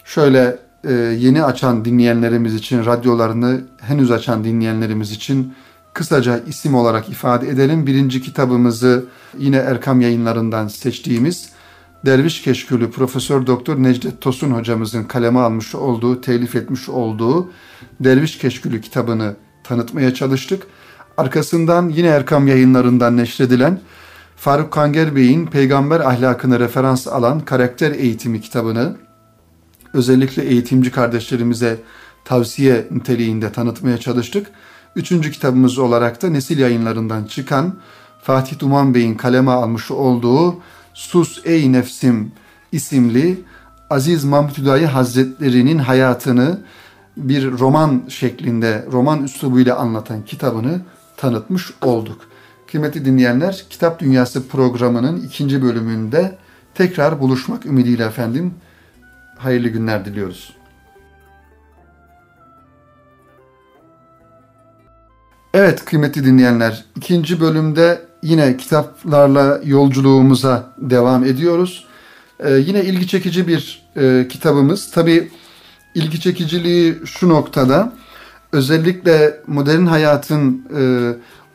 [0.05, 5.53] Şöyle e, yeni açan dinleyenlerimiz için, radyolarını henüz açan dinleyenlerimiz için
[5.93, 7.87] kısaca isim olarak ifade edelim.
[7.87, 9.05] Birinci kitabımızı
[9.37, 11.49] yine Erkam yayınlarından seçtiğimiz
[12.05, 17.51] Derviş Keşkülü Profesör Doktor Necdet Tosun hocamızın kaleme almış olduğu, telif etmiş olduğu
[17.99, 20.63] Derviş Keşkülü kitabını tanıtmaya çalıştık.
[21.17, 23.79] Arkasından yine Erkam yayınlarından neşredilen
[24.35, 28.95] Faruk Kanger Bey'in peygamber ahlakını referans alan karakter eğitimi kitabını
[29.93, 31.77] özellikle eğitimci kardeşlerimize
[32.25, 34.47] tavsiye niteliğinde tanıtmaya çalıştık.
[34.95, 37.73] Üçüncü kitabımız olarak da nesil yayınlarından çıkan
[38.21, 40.55] Fatih Duman Bey'in kaleme almış olduğu
[40.93, 42.31] Sus Ey Nefsim
[42.71, 43.43] isimli
[43.89, 46.59] Aziz Mahmut Hüdayi Hazretleri'nin hayatını
[47.17, 50.81] bir roman şeklinde, roman üslubuyla anlatan kitabını
[51.17, 52.21] tanıtmış olduk.
[52.67, 56.37] Kıymetli dinleyenler, Kitap Dünyası programının ikinci bölümünde
[56.73, 58.53] tekrar buluşmak ümidiyle efendim.
[59.37, 60.55] Hayırlı günler diliyoruz.
[65.53, 71.85] Evet kıymetli dinleyenler, ikinci bölümde yine kitaplarla yolculuğumuza devam ediyoruz.
[72.39, 74.91] Ee, yine ilgi çekici bir e, kitabımız.
[74.91, 75.31] Tabi
[75.95, 77.93] ilgi çekiciliği şu noktada,
[78.51, 80.81] özellikle modern hayatın e,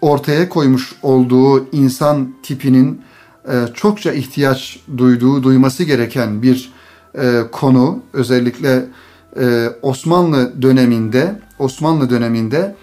[0.01, 3.01] ortaya koymuş olduğu insan tipinin
[3.49, 6.73] e, çokça ihtiyaç duyduğu, duyması gereken bir
[7.19, 8.03] e, konu.
[8.13, 8.85] Özellikle
[9.41, 12.75] e, Osmanlı döneminde, Osmanlı döneminde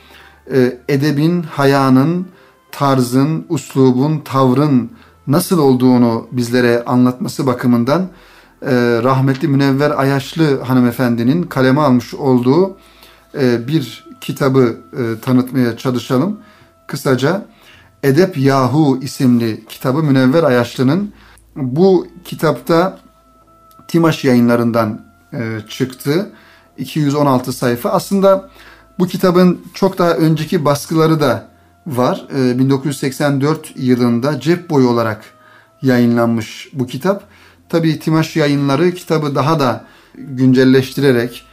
[0.54, 2.28] e, edebin, hayanın,
[2.74, 4.92] tarzın, uslubun, tavrın
[5.28, 8.02] nasıl olduğunu bizlere anlatması bakımından
[8.62, 12.78] e, rahmetli Münevver Ayaşlı hanımefendinin kaleme almış olduğu
[13.36, 16.40] e, bir kitabı e, tanıtmaya çalışalım.
[16.88, 17.46] Kısaca
[18.04, 21.14] Edep Yahu isimli kitabı Münevver Ayaşlı'nın
[21.56, 23.00] bu kitapta
[23.88, 25.06] Timaş yayınlarından
[25.70, 26.32] çıktı.
[26.78, 27.90] 216 sayfa.
[27.90, 28.50] Aslında
[29.00, 31.53] bu kitabın çok daha önceki baskıları da
[31.88, 32.28] var.
[32.36, 35.26] E, 1984 yılında cep boyu olarak
[35.82, 37.24] yayınlanmış bu kitap.
[37.70, 41.46] Tabii Timaş yayınları kitabı daha da güncelleştirerek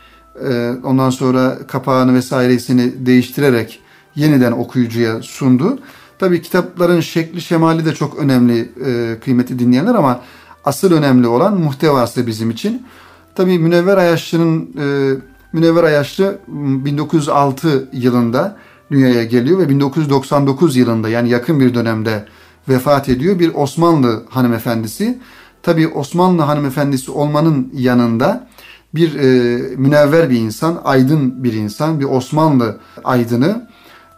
[0.49, 3.81] e, ondan sonra kapağını vesairesini değiştirerek
[4.15, 5.79] yeniden okuyucuya sundu.
[6.19, 10.21] Tabii kitapların şekli şemali de çok önemli e, kıymeti dinleyenler ama
[10.65, 12.87] asıl önemli olan muhtevası bizim için.
[13.35, 15.17] Tabii Münevver Ayaşlı'nın e,
[15.53, 18.57] Münevver Ayaşlı 1906 yılında
[18.91, 22.25] dünyaya geliyor ve 1999 yılında yani yakın bir dönemde
[22.69, 25.19] vefat ediyor bir Osmanlı hanımefendisi.
[25.63, 28.49] Tabii Osmanlı hanımefendisi olmanın yanında
[28.95, 33.69] bir e, münevver bir insan, aydın bir insan, bir Osmanlı aydını,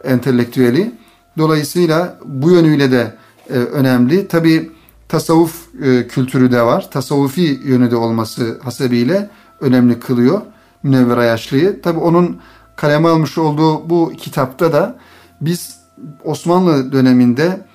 [0.03, 0.91] entelektüeli.
[1.37, 3.15] Dolayısıyla bu yönüyle de
[3.49, 4.27] e, önemli.
[4.27, 4.71] Tabii
[5.09, 6.91] tasavvuf e, kültürü de var.
[6.91, 9.29] Tasavvufi yönü de olması hasebiyle
[9.61, 10.41] önemli kılıyor
[10.83, 11.81] Münevver Ayaşlı'yı.
[11.81, 12.37] Tabi onun
[12.75, 14.95] kaleme almış olduğu bu kitapta da
[15.41, 15.77] biz
[16.23, 17.65] Osmanlı döneminde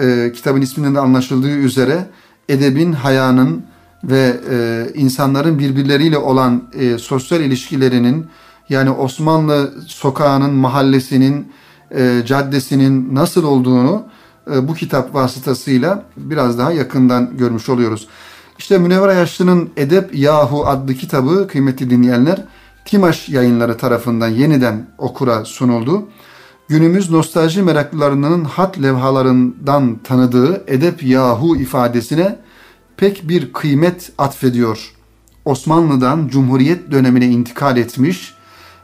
[0.00, 2.06] e, kitabın isminden de anlaşıldığı üzere
[2.48, 3.64] edebin, hayanın
[4.04, 8.26] ve e, insanların birbirleriyle olan e, sosyal ilişkilerinin
[8.68, 11.52] yani Osmanlı sokağının, mahallesinin,
[11.90, 14.06] e, caddesinin nasıl olduğunu
[14.54, 18.08] e, bu kitap vasıtasıyla biraz daha yakından görmüş oluyoruz.
[18.58, 22.44] İşte Münevver Ayaşlı'nın Edep Yahu adlı kitabı kıymetli dinleyenler
[22.88, 26.08] Timaş yayınları tarafından yeniden okura sunuldu.
[26.68, 32.38] Günümüz nostalji meraklılarının hat levhalarından tanıdığı Edep Yahu ifadesine
[32.96, 34.92] pek bir kıymet atfediyor.
[35.44, 38.34] Osmanlı'dan Cumhuriyet dönemine intikal etmiş,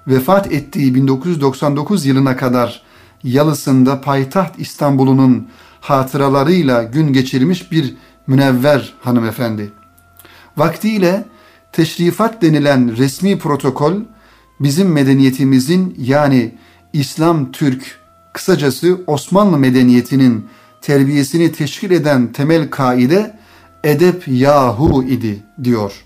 [0.06, 2.82] vefat ettiği 1999 yılına kadar
[3.22, 5.48] Yalısı'nda payitaht İstanbul'unun
[5.80, 7.94] hatıralarıyla gün geçirmiş bir
[8.26, 9.72] münevver hanımefendi.
[10.56, 11.24] Vaktiyle
[11.74, 13.94] teşrifat denilen resmi protokol
[14.60, 16.54] bizim medeniyetimizin yani
[16.92, 17.98] İslam Türk
[18.32, 20.46] kısacası Osmanlı medeniyetinin
[20.82, 23.38] terbiyesini teşkil eden temel kaide
[23.84, 26.04] edep yahu idi diyor.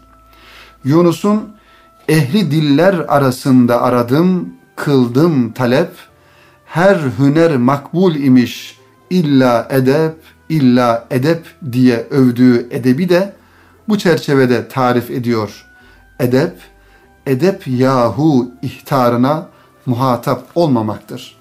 [0.84, 1.48] Yunus'un
[2.08, 5.90] ehli diller arasında aradım, kıldım talep,
[6.64, 8.78] her hüner makbul imiş
[9.10, 10.14] illa edep,
[10.48, 13.37] illa edep diye övdüğü edebi de
[13.88, 15.66] bu çerçevede tarif ediyor.
[16.20, 16.54] Edep,
[17.26, 19.48] edep yahu ihtarına
[19.86, 21.38] muhatap olmamaktır.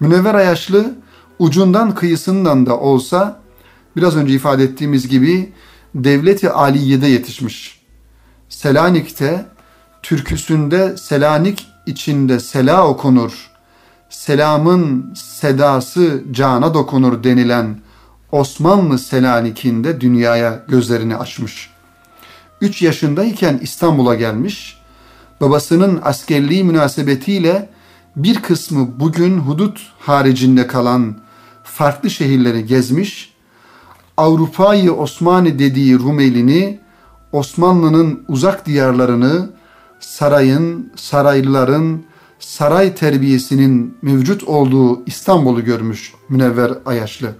[0.00, 0.94] Münevver Ayaşlı
[1.38, 3.40] ucundan kıyısından da olsa
[3.96, 5.52] biraz önce ifade ettiğimiz gibi
[5.94, 7.80] devleti aliyede yetişmiş.
[8.48, 9.46] Selanik'te
[10.02, 13.50] türküsünde Selanik içinde sela okunur.
[14.10, 17.78] Selamın sedası cana dokunur denilen
[18.32, 21.70] Osmanlı Selanik'inde dünyaya gözlerini açmış.
[22.60, 24.78] 3 yaşındayken İstanbul'a gelmiş.
[25.40, 27.68] babasının askerliği münasebetiyle
[28.16, 31.16] bir kısmı bugün hudut haricinde kalan
[31.64, 33.34] farklı şehirleri gezmiş,
[34.16, 36.80] Avrupa'yı Osmanlı dediği Rumelini,
[37.32, 39.50] Osmanlı'nın uzak diyarlarını,
[40.00, 42.02] sarayın, saraylıların,
[42.38, 47.34] saray terbiyesinin mevcut olduğu İstanbul'u görmüş Münevver Ayaşlı.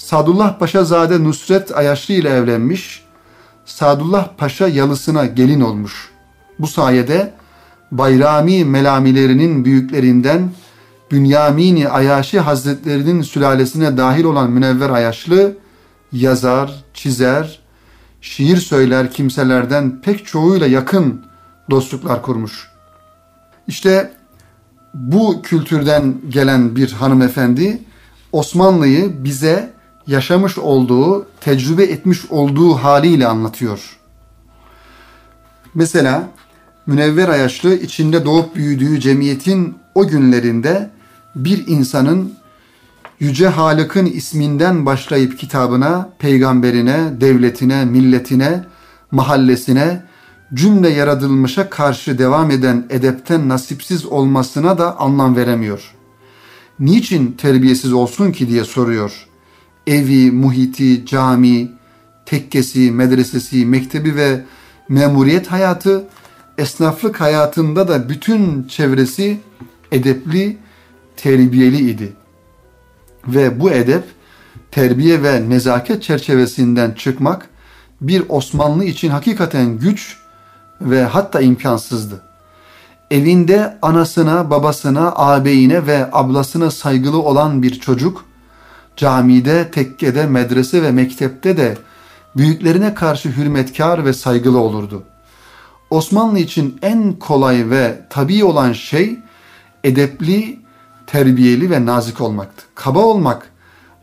[0.00, 3.04] Sadullah Paşa Zade Nusret Ayaşlı ile evlenmiş,
[3.64, 6.10] Sadullah Paşa yalısına gelin olmuş.
[6.58, 7.34] Bu sayede
[7.92, 10.50] Bayrami melamilerinin büyüklerinden
[11.10, 15.56] Bünyamini Ayaşi Hazretlerinin sülalesine dahil olan Münevver Ayaşlı
[16.12, 17.60] yazar, çizer,
[18.20, 21.24] şiir söyler kimselerden pek çoğuyla yakın
[21.70, 22.68] dostluklar kurmuş.
[23.68, 24.12] İşte
[24.94, 27.82] bu kültürden gelen bir hanımefendi
[28.32, 29.79] Osmanlı'yı bize
[30.10, 33.98] yaşamış olduğu, tecrübe etmiş olduğu haliyle anlatıyor.
[35.74, 36.28] Mesela
[36.86, 40.90] Münevver Ayaşlı içinde doğup büyüdüğü cemiyetin o günlerinde
[41.34, 42.34] bir insanın
[43.20, 48.64] Yüce Halık'ın isminden başlayıp kitabına, peygamberine, devletine, milletine,
[49.10, 50.02] mahallesine,
[50.54, 55.94] cümle yaratılmışa karşı devam eden edepten nasipsiz olmasına da anlam veremiyor.
[56.80, 59.29] Niçin terbiyesiz olsun ki diye soruyor.
[59.90, 61.72] Evi, muhiti, cami,
[62.26, 64.44] tekkesi, medresesi, mektebi ve
[64.88, 66.04] memuriyet hayatı,
[66.58, 69.40] esnaflık hayatında da bütün çevresi
[69.92, 70.58] edepli,
[71.16, 72.12] terbiyeli idi.
[73.26, 74.04] Ve bu edep,
[74.70, 77.48] terbiye ve nezaket çerçevesinden çıkmak
[78.00, 80.16] bir Osmanlı için hakikaten güç
[80.80, 82.22] ve hatta imkansızdı.
[83.10, 88.29] Evinde anasına, babasına, ağabeyine ve ablasına saygılı olan bir çocuk,
[89.00, 91.78] camide, tekkede, medrese ve mektepte de
[92.36, 95.02] büyüklerine karşı hürmetkar ve saygılı olurdu.
[95.90, 99.18] Osmanlı için en kolay ve tabii olan şey
[99.84, 100.60] edepli,
[101.06, 102.64] terbiyeli ve nazik olmaktı.
[102.74, 103.50] Kaba olmak,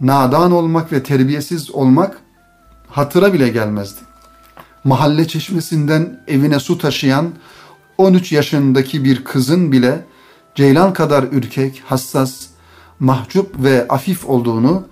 [0.01, 2.19] nadan olmak ve terbiyesiz olmak
[2.89, 4.01] hatıra bile gelmezdi.
[4.83, 7.29] Mahalle çeşmesinden evine su taşıyan
[7.97, 10.05] 13 yaşındaki bir kızın bile
[10.55, 12.47] ceylan kadar ürkek, hassas,
[12.99, 14.83] mahcup ve afif olduğunu,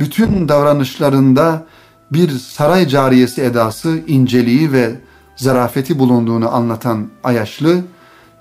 [0.00, 1.66] bütün davranışlarında
[2.12, 5.00] bir saray cariyesi edası, inceliği ve
[5.36, 7.84] zarafeti bulunduğunu anlatan Ayaşlı,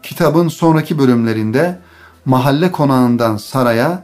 [0.04, 1.80] kitabın sonraki bölümlerinde
[2.26, 4.04] mahalle konağından saraya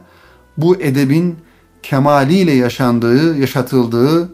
[0.56, 1.38] bu edebin
[1.82, 4.32] kemaliyle yaşandığı, yaşatıldığı,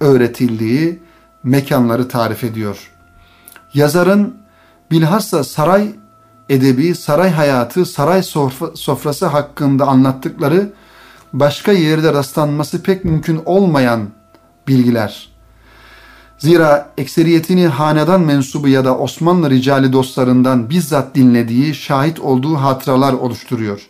[0.00, 0.98] öğretildiği
[1.44, 2.90] mekanları tarif ediyor.
[3.74, 4.36] Yazarın
[4.90, 5.92] bilhassa saray
[6.48, 8.22] edebi, saray hayatı, saray
[8.74, 10.72] sofrası hakkında anlattıkları
[11.32, 14.08] başka yerde rastlanması pek mümkün olmayan
[14.68, 15.28] bilgiler.
[16.38, 23.88] Zira ekseriyetini hanedan mensubu ya da Osmanlı ricali dostlarından bizzat dinlediği, şahit olduğu hatıralar oluşturuyor.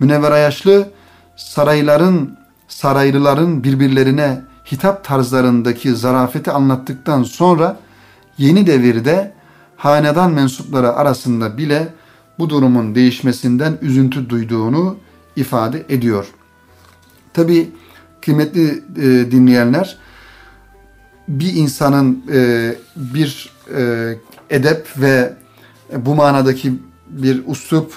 [0.00, 0.88] Münevver Ayaşlı
[1.36, 7.76] sarayların, saraylıların birbirlerine hitap tarzlarındaki zarafeti anlattıktan sonra
[8.38, 9.35] yeni devirde
[9.76, 11.94] hanedan mensupları arasında bile
[12.38, 14.96] bu durumun değişmesinden üzüntü duyduğunu
[15.36, 16.26] ifade ediyor.
[17.32, 17.70] Tabi
[18.20, 19.96] kıymetli e, dinleyenler
[21.28, 24.14] bir insanın e, bir e,
[24.50, 25.32] edep ve
[25.96, 26.74] bu manadaki
[27.08, 27.94] bir uslup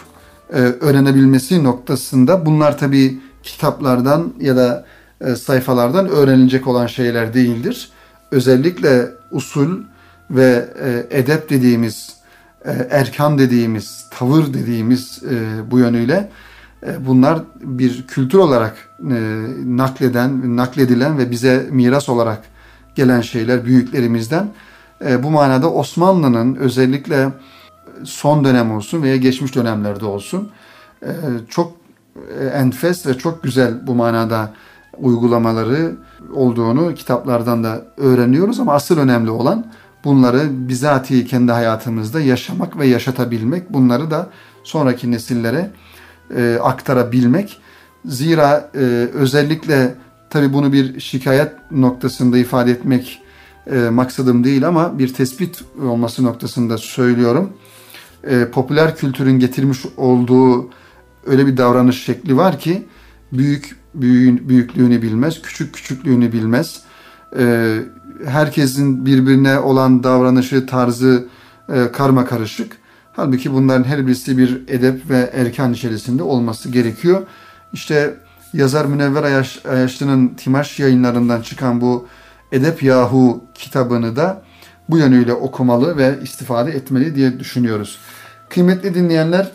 [0.53, 4.85] e, öğrenebilmesi noktasında bunlar tabi kitaplardan ya da
[5.21, 7.89] e, sayfalardan öğrenilecek olan şeyler değildir.
[8.31, 9.83] Özellikle usul
[10.31, 12.15] ve e, edep dediğimiz,
[12.65, 16.29] e, erkan dediğimiz, tavır dediğimiz e, bu yönüyle
[16.87, 19.15] e, bunlar bir kültür olarak e,
[19.65, 22.41] nakleden, nakledilen ve bize miras olarak
[22.95, 24.47] gelen şeyler büyüklerimizden.
[25.05, 27.29] E, bu manada Osmanlı'nın özellikle
[28.03, 30.51] son dönem olsun veya geçmiş dönemlerde olsun
[31.03, 31.11] e,
[31.49, 31.73] çok
[32.39, 34.53] e, enfes ve çok güzel bu manada
[34.97, 35.95] uygulamaları
[36.33, 39.65] olduğunu kitaplardan da öğreniyoruz ama asıl önemli olan
[40.03, 43.73] bunları bizatihi kendi hayatımızda yaşamak ve yaşatabilmek.
[43.73, 44.29] Bunları da
[44.63, 45.71] sonraki nesillere
[46.35, 47.57] e, aktarabilmek.
[48.05, 48.79] Zira e,
[49.13, 49.95] özellikle
[50.29, 53.21] tabi bunu bir şikayet noktasında ifade etmek
[53.71, 57.53] e, maksadım değil ama bir tespit olması noktasında söylüyorum.
[58.23, 60.69] E, popüler kültürün getirmiş olduğu
[61.25, 62.85] öyle bir davranış şekli var ki
[63.33, 66.81] büyük büyüğün, büyüklüğünü bilmez, küçük küçüklüğünü bilmez.
[67.37, 67.75] E,
[68.25, 71.27] herkesin birbirine olan davranışı, tarzı
[71.69, 72.77] e, karma karışık.
[73.13, 77.21] Halbuki bunların her birisi bir edep ve erkan içerisinde olması gerekiyor.
[77.73, 78.15] İşte
[78.53, 82.07] yazar Münevver Ayaş, Ayaşlı'nın Timaş yayınlarından çıkan bu
[82.51, 84.41] Edep Yahu kitabını da
[84.89, 87.99] bu yönüyle okumalı ve istifade etmeli diye düşünüyoruz.
[88.49, 89.51] Kıymetli dinleyenler,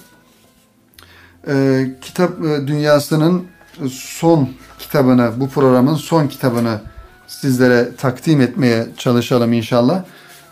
[1.48, 3.44] e, kitap e, dünyasının
[3.90, 4.48] son
[4.78, 6.80] kitabını, bu programın son kitabını
[7.40, 10.04] sizlere takdim etmeye çalışalım inşallah.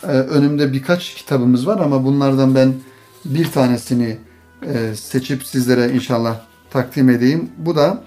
[0.03, 2.75] E, önümde birkaç kitabımız var ama bunlardan ben
[3.25, 4.19] bir tanesini
[4.63, 6.37] e, seçip sizlere inşallah
[6.71, 7.51] takdim edeyim.
[7.59, 8.03] Bu da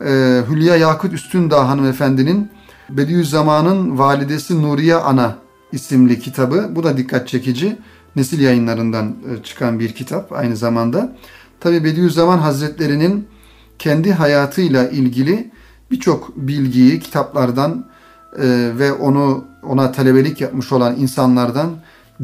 [0.00, 2.50] e, Hülya Yakut Üstündağ hanımefendinin
[2.90, 5.38] Bediüzzaman'ın Validesi Nuriye Ana
[5.72, 6.68] isimli kitabı.
[6.70, 7.78] Bu da dikkat çekici.
[8.16, 11.16] Nesil yayınlarından e, çıkan bir kitap aynı zamanda.
[11.60, 13.28] Tabi Bediüzzaman Hazretleri'nin
[13.78, 15.50] kendi hayatıyla ilgili
[15.90, 17.86] birçok bilgiyi kitaplardan
[18.38, 21.70] e, ve onu ona talebelik yapmış olan insanlardan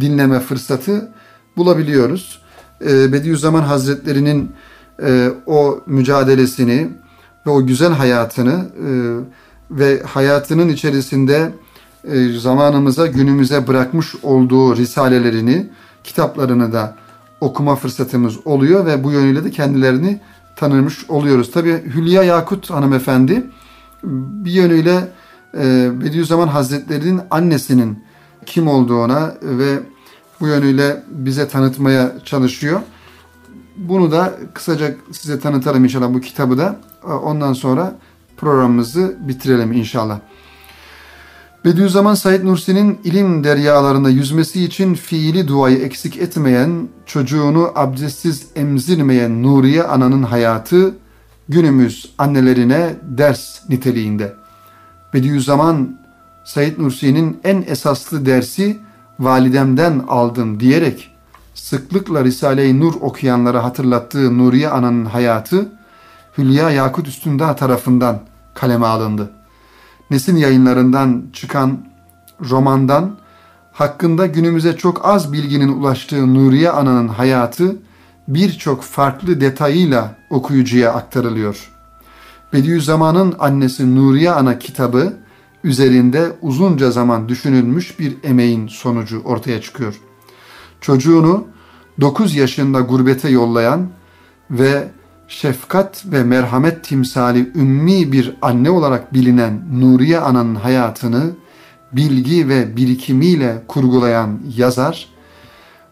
[0.01, 1.09] dinleme fırsatı
[1.57, 2.43] bulabiliyoruz.
[2.87, 4.53] E, Bediüzzaman Hazretleri'nin
[5.03, 6.89] e, o mücadelesini
[7.47, 8.89] ve o güzel hayatını e,
[9.71, 11.53] ve hayatının içerisinde
[12.05, 15.71] e, zamanımıza, günümüze bırakmış olduğu risalelerini,
[16.05, 16.97] kitaplarını da
[17.41, 20.21] okuma fırsatımız oluyor ve bu yönüyle de kendilerini
[20.57, 21.51] tanımış oluyoruz.
[21.51, 23.47] Tabi Hülya Yakut hanımefendi
[24.05, 25.09] bir yönüyle
[26.01, 28.05] Bediüzzaman Hazretleri'nin annesinin
[28.47, 29.79] kim olduğuna ve
[30.41, 32.81] bu yönüyle bize tanıtmaya çalışıyor.
[33.77, 36.77] Bunu da kısaca size tanıtalım inşallah bu kitabı da.
[37.23, 37.99] Ondan sonra
[38.37, 40.19] programımızı bitirelim inşallah.
[41.65, 49.83] Bediüzzaman Said Nursi'nin ilim deryalarında yüzmesi için fiili duayı eksik etmeyen, çocuğunu abdestsiz emzirmeyen Nuriye
[49.83, 50.95] ananın hayatı
[51.49, 54.35] günümüz annelerine ders niteliğinde.
[55.15, 55.99] Bediüzzaman
[56.45, 58.79] Said Nursi'nin en esaslı dersi
[59.21, 61.15] validemden aldım diyerek
[61.55, 65.69] sıklıkla Risale-i Nur okuyanlara hatırlattığı Nuriye Ana'nın hayatı
[66.39, 68.21] Hülya Yakut Üstünda tarafından
[68.55, 69.31] kaleme alındı.
[70.11, 71.79] Nesin yayınlarından çıkan
[72.51, 73.17] romandan
[73.73, 77.77] hakkında günümüze çok az bilginin ulaştığı Nuriye Ana'nın hayatı
[78.29, 81.78] birçok farklı detayıyla okuyucuya aktarılıyor.
[82.53, 85.17] Bediüzzaman'ın annesi Nuriye Ana kitabı
[85.65, 90.01] üzerinde uzunca zaman düşünülmüş bir emeğin sonucu ortaya çıkıyor.
[90.81, 91.47] Çocuğunu
[92.01, 93.89] 9 yaşında gurbete yollayan
[94.51, 94.89] ve
[95.29, 101.31] şefkat ve merhamet timsali ümmi bir anne olarak bilinen Nuriye Ana'nın hayatını
[101.93, 105.09] bilgi ve birikimiyle kurgulayan yazar,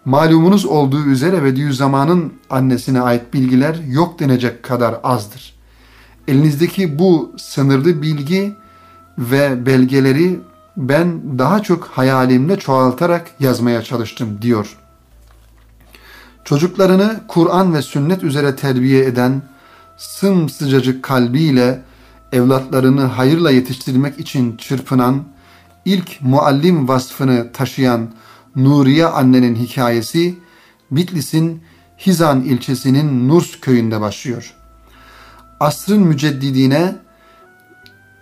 [0.05, 5.56] malumunuz olduğu üzere Bediüzzaman'ın annesine ait bilgiler yok denecek kadar azdır.
[6.29, 8.57] Elinizdeki bu sınırlı bilgi
[9.19, 10.41] ve belgeleri
[10.77, 14.79] ben daha çok hayalimle çoğaltarak yazmaya çalıştım diyor.
[16.45, 19.43] Çocuklarını Kur'an ve sünnet üzere terbiye eden
[19.97, 21.83] sımsıcacık kalbiyle
[22.33, 25.25] evlatlarını hayırla yetiştirmek için çırpınan,
[25.85, 28.09] ilk muallim vasfını taşıyan
[28.57, 30.39] Nuriye annenin hikayesi
[30.91, 31.63] Bitlis'in
[31.99, 34.56] Hizan ilçesinin Nurs köyünde başlıyor.
[35.61, 36.97] Asrın müceddidine,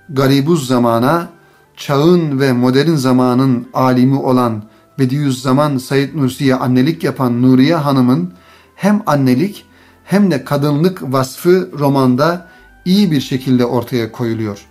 [0.09, 1.29] garibuz zamana,
[1.77, 4.63] çağın ve modern zamanın alimi olan
[4.99, 8.33] Bediüzzaman Said Nursi'ye annelik yapan Nuriye Hanım'ın
[8.75, 9.67] hem annelik
[10.05, 12.49] hem de kadınlık vasfı romanda
[12.85, 14.67] iyi bir şekilde ortaya koyuluyor.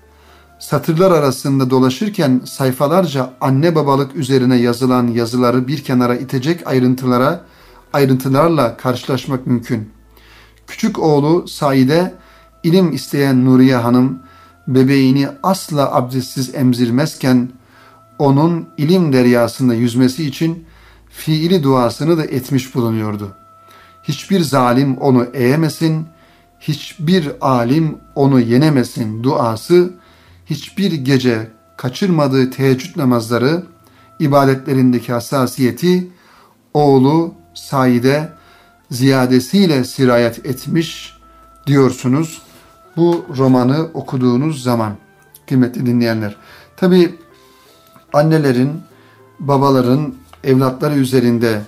[0.59, 7.45] Satırlar arasında dolaşırken sayfalarca anne babalık üzerine yazılan yazıları bir kenara itecek ayrıntılara,
[7.93, 9.89] ayrıntılarla karşılaşmak mümkün.
[10.67, 12.22] Küçük oğlu Saide
[12.63, 14.19] ilim isteyen Nuriye Hanım
[14.67, 17.49] bebeğini asla abdestsiz emzirmezken
[18.19, 20.65] onun ilim deryasında yüzmesi için
[21.09, 23.35] fiili duasını da etmiş bulunuyordu.
[24.03, 26.05] Hiçbir zalim onu eğemesin,
[26.59, 29.93] hiçbir alim onu yenemesin duası,
[30.45, 33.63] hiçbir gece kaçırmadığı teheccüd namazları,
[34.19, 36.11] ibadetlerindeki hassasiyeti
[36.73, 38.29] oğlu Said'e
[38.91, 41.13] ziyadesiyle sirayet etmiş
[41.67, 42.41] diyorsunuz
[42.97, 44.93] bu romanı okuduğunuz zaman
[45.47, 46.35] kıymetli dinleyenler.
[46.77, 47.15] Tabi
[48.13, 48.71] annelerin,
[49.39, 50.13] babaların
[50.43, 51.61] evlatları üzerinde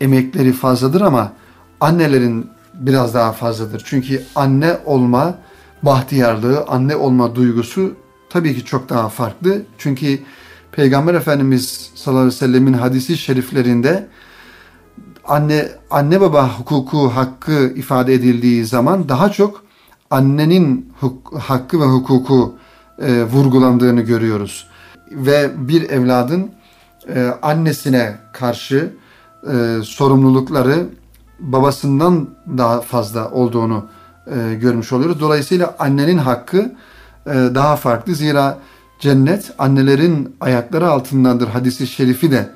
[0.00, 1.32] emekleri fazladır ama
[1.80, 3.82] annelerin biraz daha fazladır.
[3.84, 5.34] Çünkü anne olma
[5.82, 7.94] bahtiyarlığı, anne olma duygusu
[8.30, 9.62] tabii ki çok daha farklı.
[9.78, 10.18] Çünkü
[10.72, 14.08] Peygamber Efendimiz sallallahu aleyhi ve sellemin hadisi şeriflerinde
[15.24, 19.69] anne anne baba hukuku hakkı ifade edildiği zaman daha çok
[20.10, 20.92] annenin
[21.38, 22.54] hakkı ve hukuku
[22.98, 24.68] e, vurgulandığını görüyoruz
[25.10, 26.50] ve bir evladın
[27.14, 28.94] e, annesine karşı
[29.52, 30.86] e, sorumlulukları
[31.38, 33.86] babasından daha fazla olduğunu
[34.26, 35.20] e, görmüş oluyoruz.
[35.20, 36.74] Dolayısıyla annenin hakkı
[37.26, 38.14] e, daha farklı.
[38.14, 38.58] Zira
[39.00, 42.50] cennet annelerin ayakları altındandır hadisi şerifi de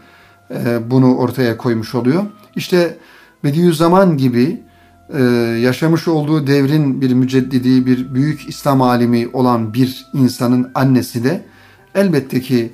[0.50, 2.22] e, bunu ortaya koymuş oluyor.
[2.56, 2.98] İşte
[3.44, 4.62] Bediüzzaman gibi
[5.12, 5.22] e,
[5.62, 11.44] yaşamış olduğu devrin bir müceddidi, bir büyük İslam alimi olan bir insanın annesi de
[11.94, 12.72] elbette ki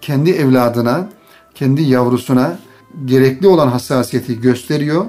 [0.00, 1.08] kendi evladına,
[1.54, 2.58] kendi yavrusuna
[3.04, 5.06] gerekli olan hassasiyeti gösteriyor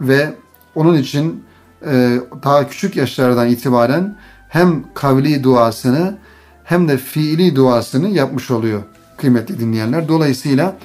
[0.00, 0.34] ve
[0.74, 1.44] onun için
[1.86, 4.16] e, daha küçük yaşlardan itibaren
[4.48, 6.18] hem kavli duasını
[6.64, 8.82] hem de fiili duasını yapmış oluyor
[9.16, 10.08] kıymetli dinleyenler.
[10.08, 10.76] Dolayısıyla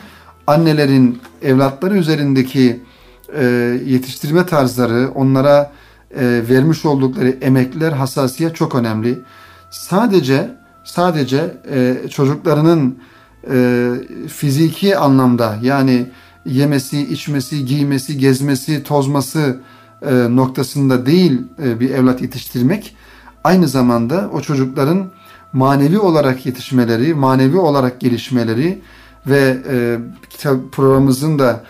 [0.47, 2.81] annelerin evlatları üzerindeki
[3.35, 3.45] e,
[3.85, 5.71] yetiştirme tarzları, onlara
[6.15, 9.19] e, vermiş oldukları emekler, hassasiyet çok önemli.
[9.71, 10.51] Sadece
[10.83, 12.99] sadece e, çocuklarının
[13.51, 13.91] e,
[14.27, 16.09] fiziki anlamda yani
[16.45, 19.59] yemesi, içmesi, giymesi, gezmesi, tozması
[20.01, 22.95] e, noktasında değil e, bir evlat yetiştirmek
[23.43, 25.11] aynı zamanda o çocukların
[25.53, 28.81] manevi olarak yetişmeleri, manevi olarak gelişmeleri
[29.27, 31.63] ve e, kitap programımızın da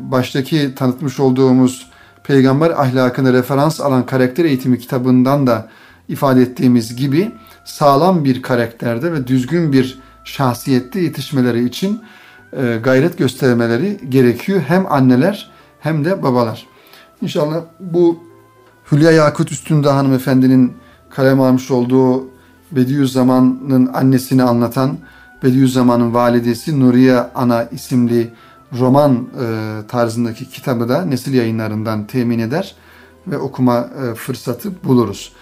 [0.00, 1.90] baştaki tanıtmış olduğumuz
[2.24, 5.68] peygamber ahlakını referans alan karakter eğitimi kitabından da
[6.08, 7.32] ifade ettiğimiz gibi
[7.64, 12.02] sağlam bir karakterde ve düzgün bir şahsiyette yetişmeleri için
[12.52, 14.60] e, gayret göstermeleri gerekiyor.
[14.66, 15.50] Hem anneler
[15.80, 16.66] hem de babalar.
[17.22, 18.18] İnşallah bu
[18.92, 20.72] Hülya Yakut Üstünde hanımefendinin
[21.10, 22.28] kalem almış olduğu
[22.72, 24.98] Bediüzzaman'ın annesini anlatan
[25.42, 28.30] Bediüzzaman'ın validesi Nuriye Ana isimli
[28.78, 32.74] roman e, tarzındaki kitabı da nesil yayınlarından temin eder
[33.26, 35.32] ve okuma e, fırsatı buluruz.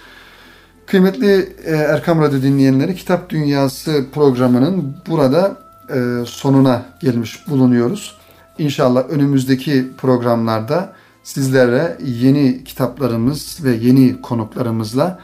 [0.87, 5.57] Kıymetli e, Erkam Radyo dinleyenleri Kitap Dünyası programının burada
[5.95, 8.17] e, sonuna gelmiş bulunuyoruz.
[8.59, 15.21] İnşallah önümüzdeki programlarda sizlere yeni kitaplarımız ve yeni konuklarımızla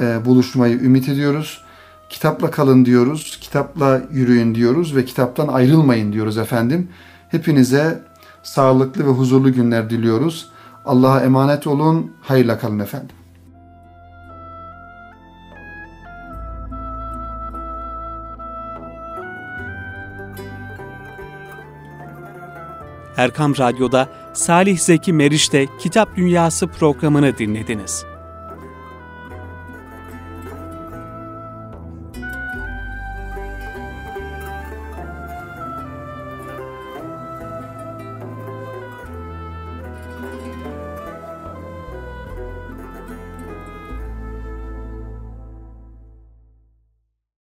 [0.00, 1.64] e, buluşmayı ümit ediyoruz.
[2.10, 6.88] Kitapla kalın diyoruz, kitapla yürüyün diyoruz ve kitaptan ayrılmayın diyoruz efendim.
[7.34, 8.02] Hepinize
[8.42, 10.48] sağlıklı ve huzurlu günler diliyoruz.
[10.84, 13.16] Allah'a emanet olun, hayırla kalın efendim.
[23.16, 28.04] Erkam Radyo'da Salih Zeki Meriç'te Kitap Dünyası programını dinlediniz.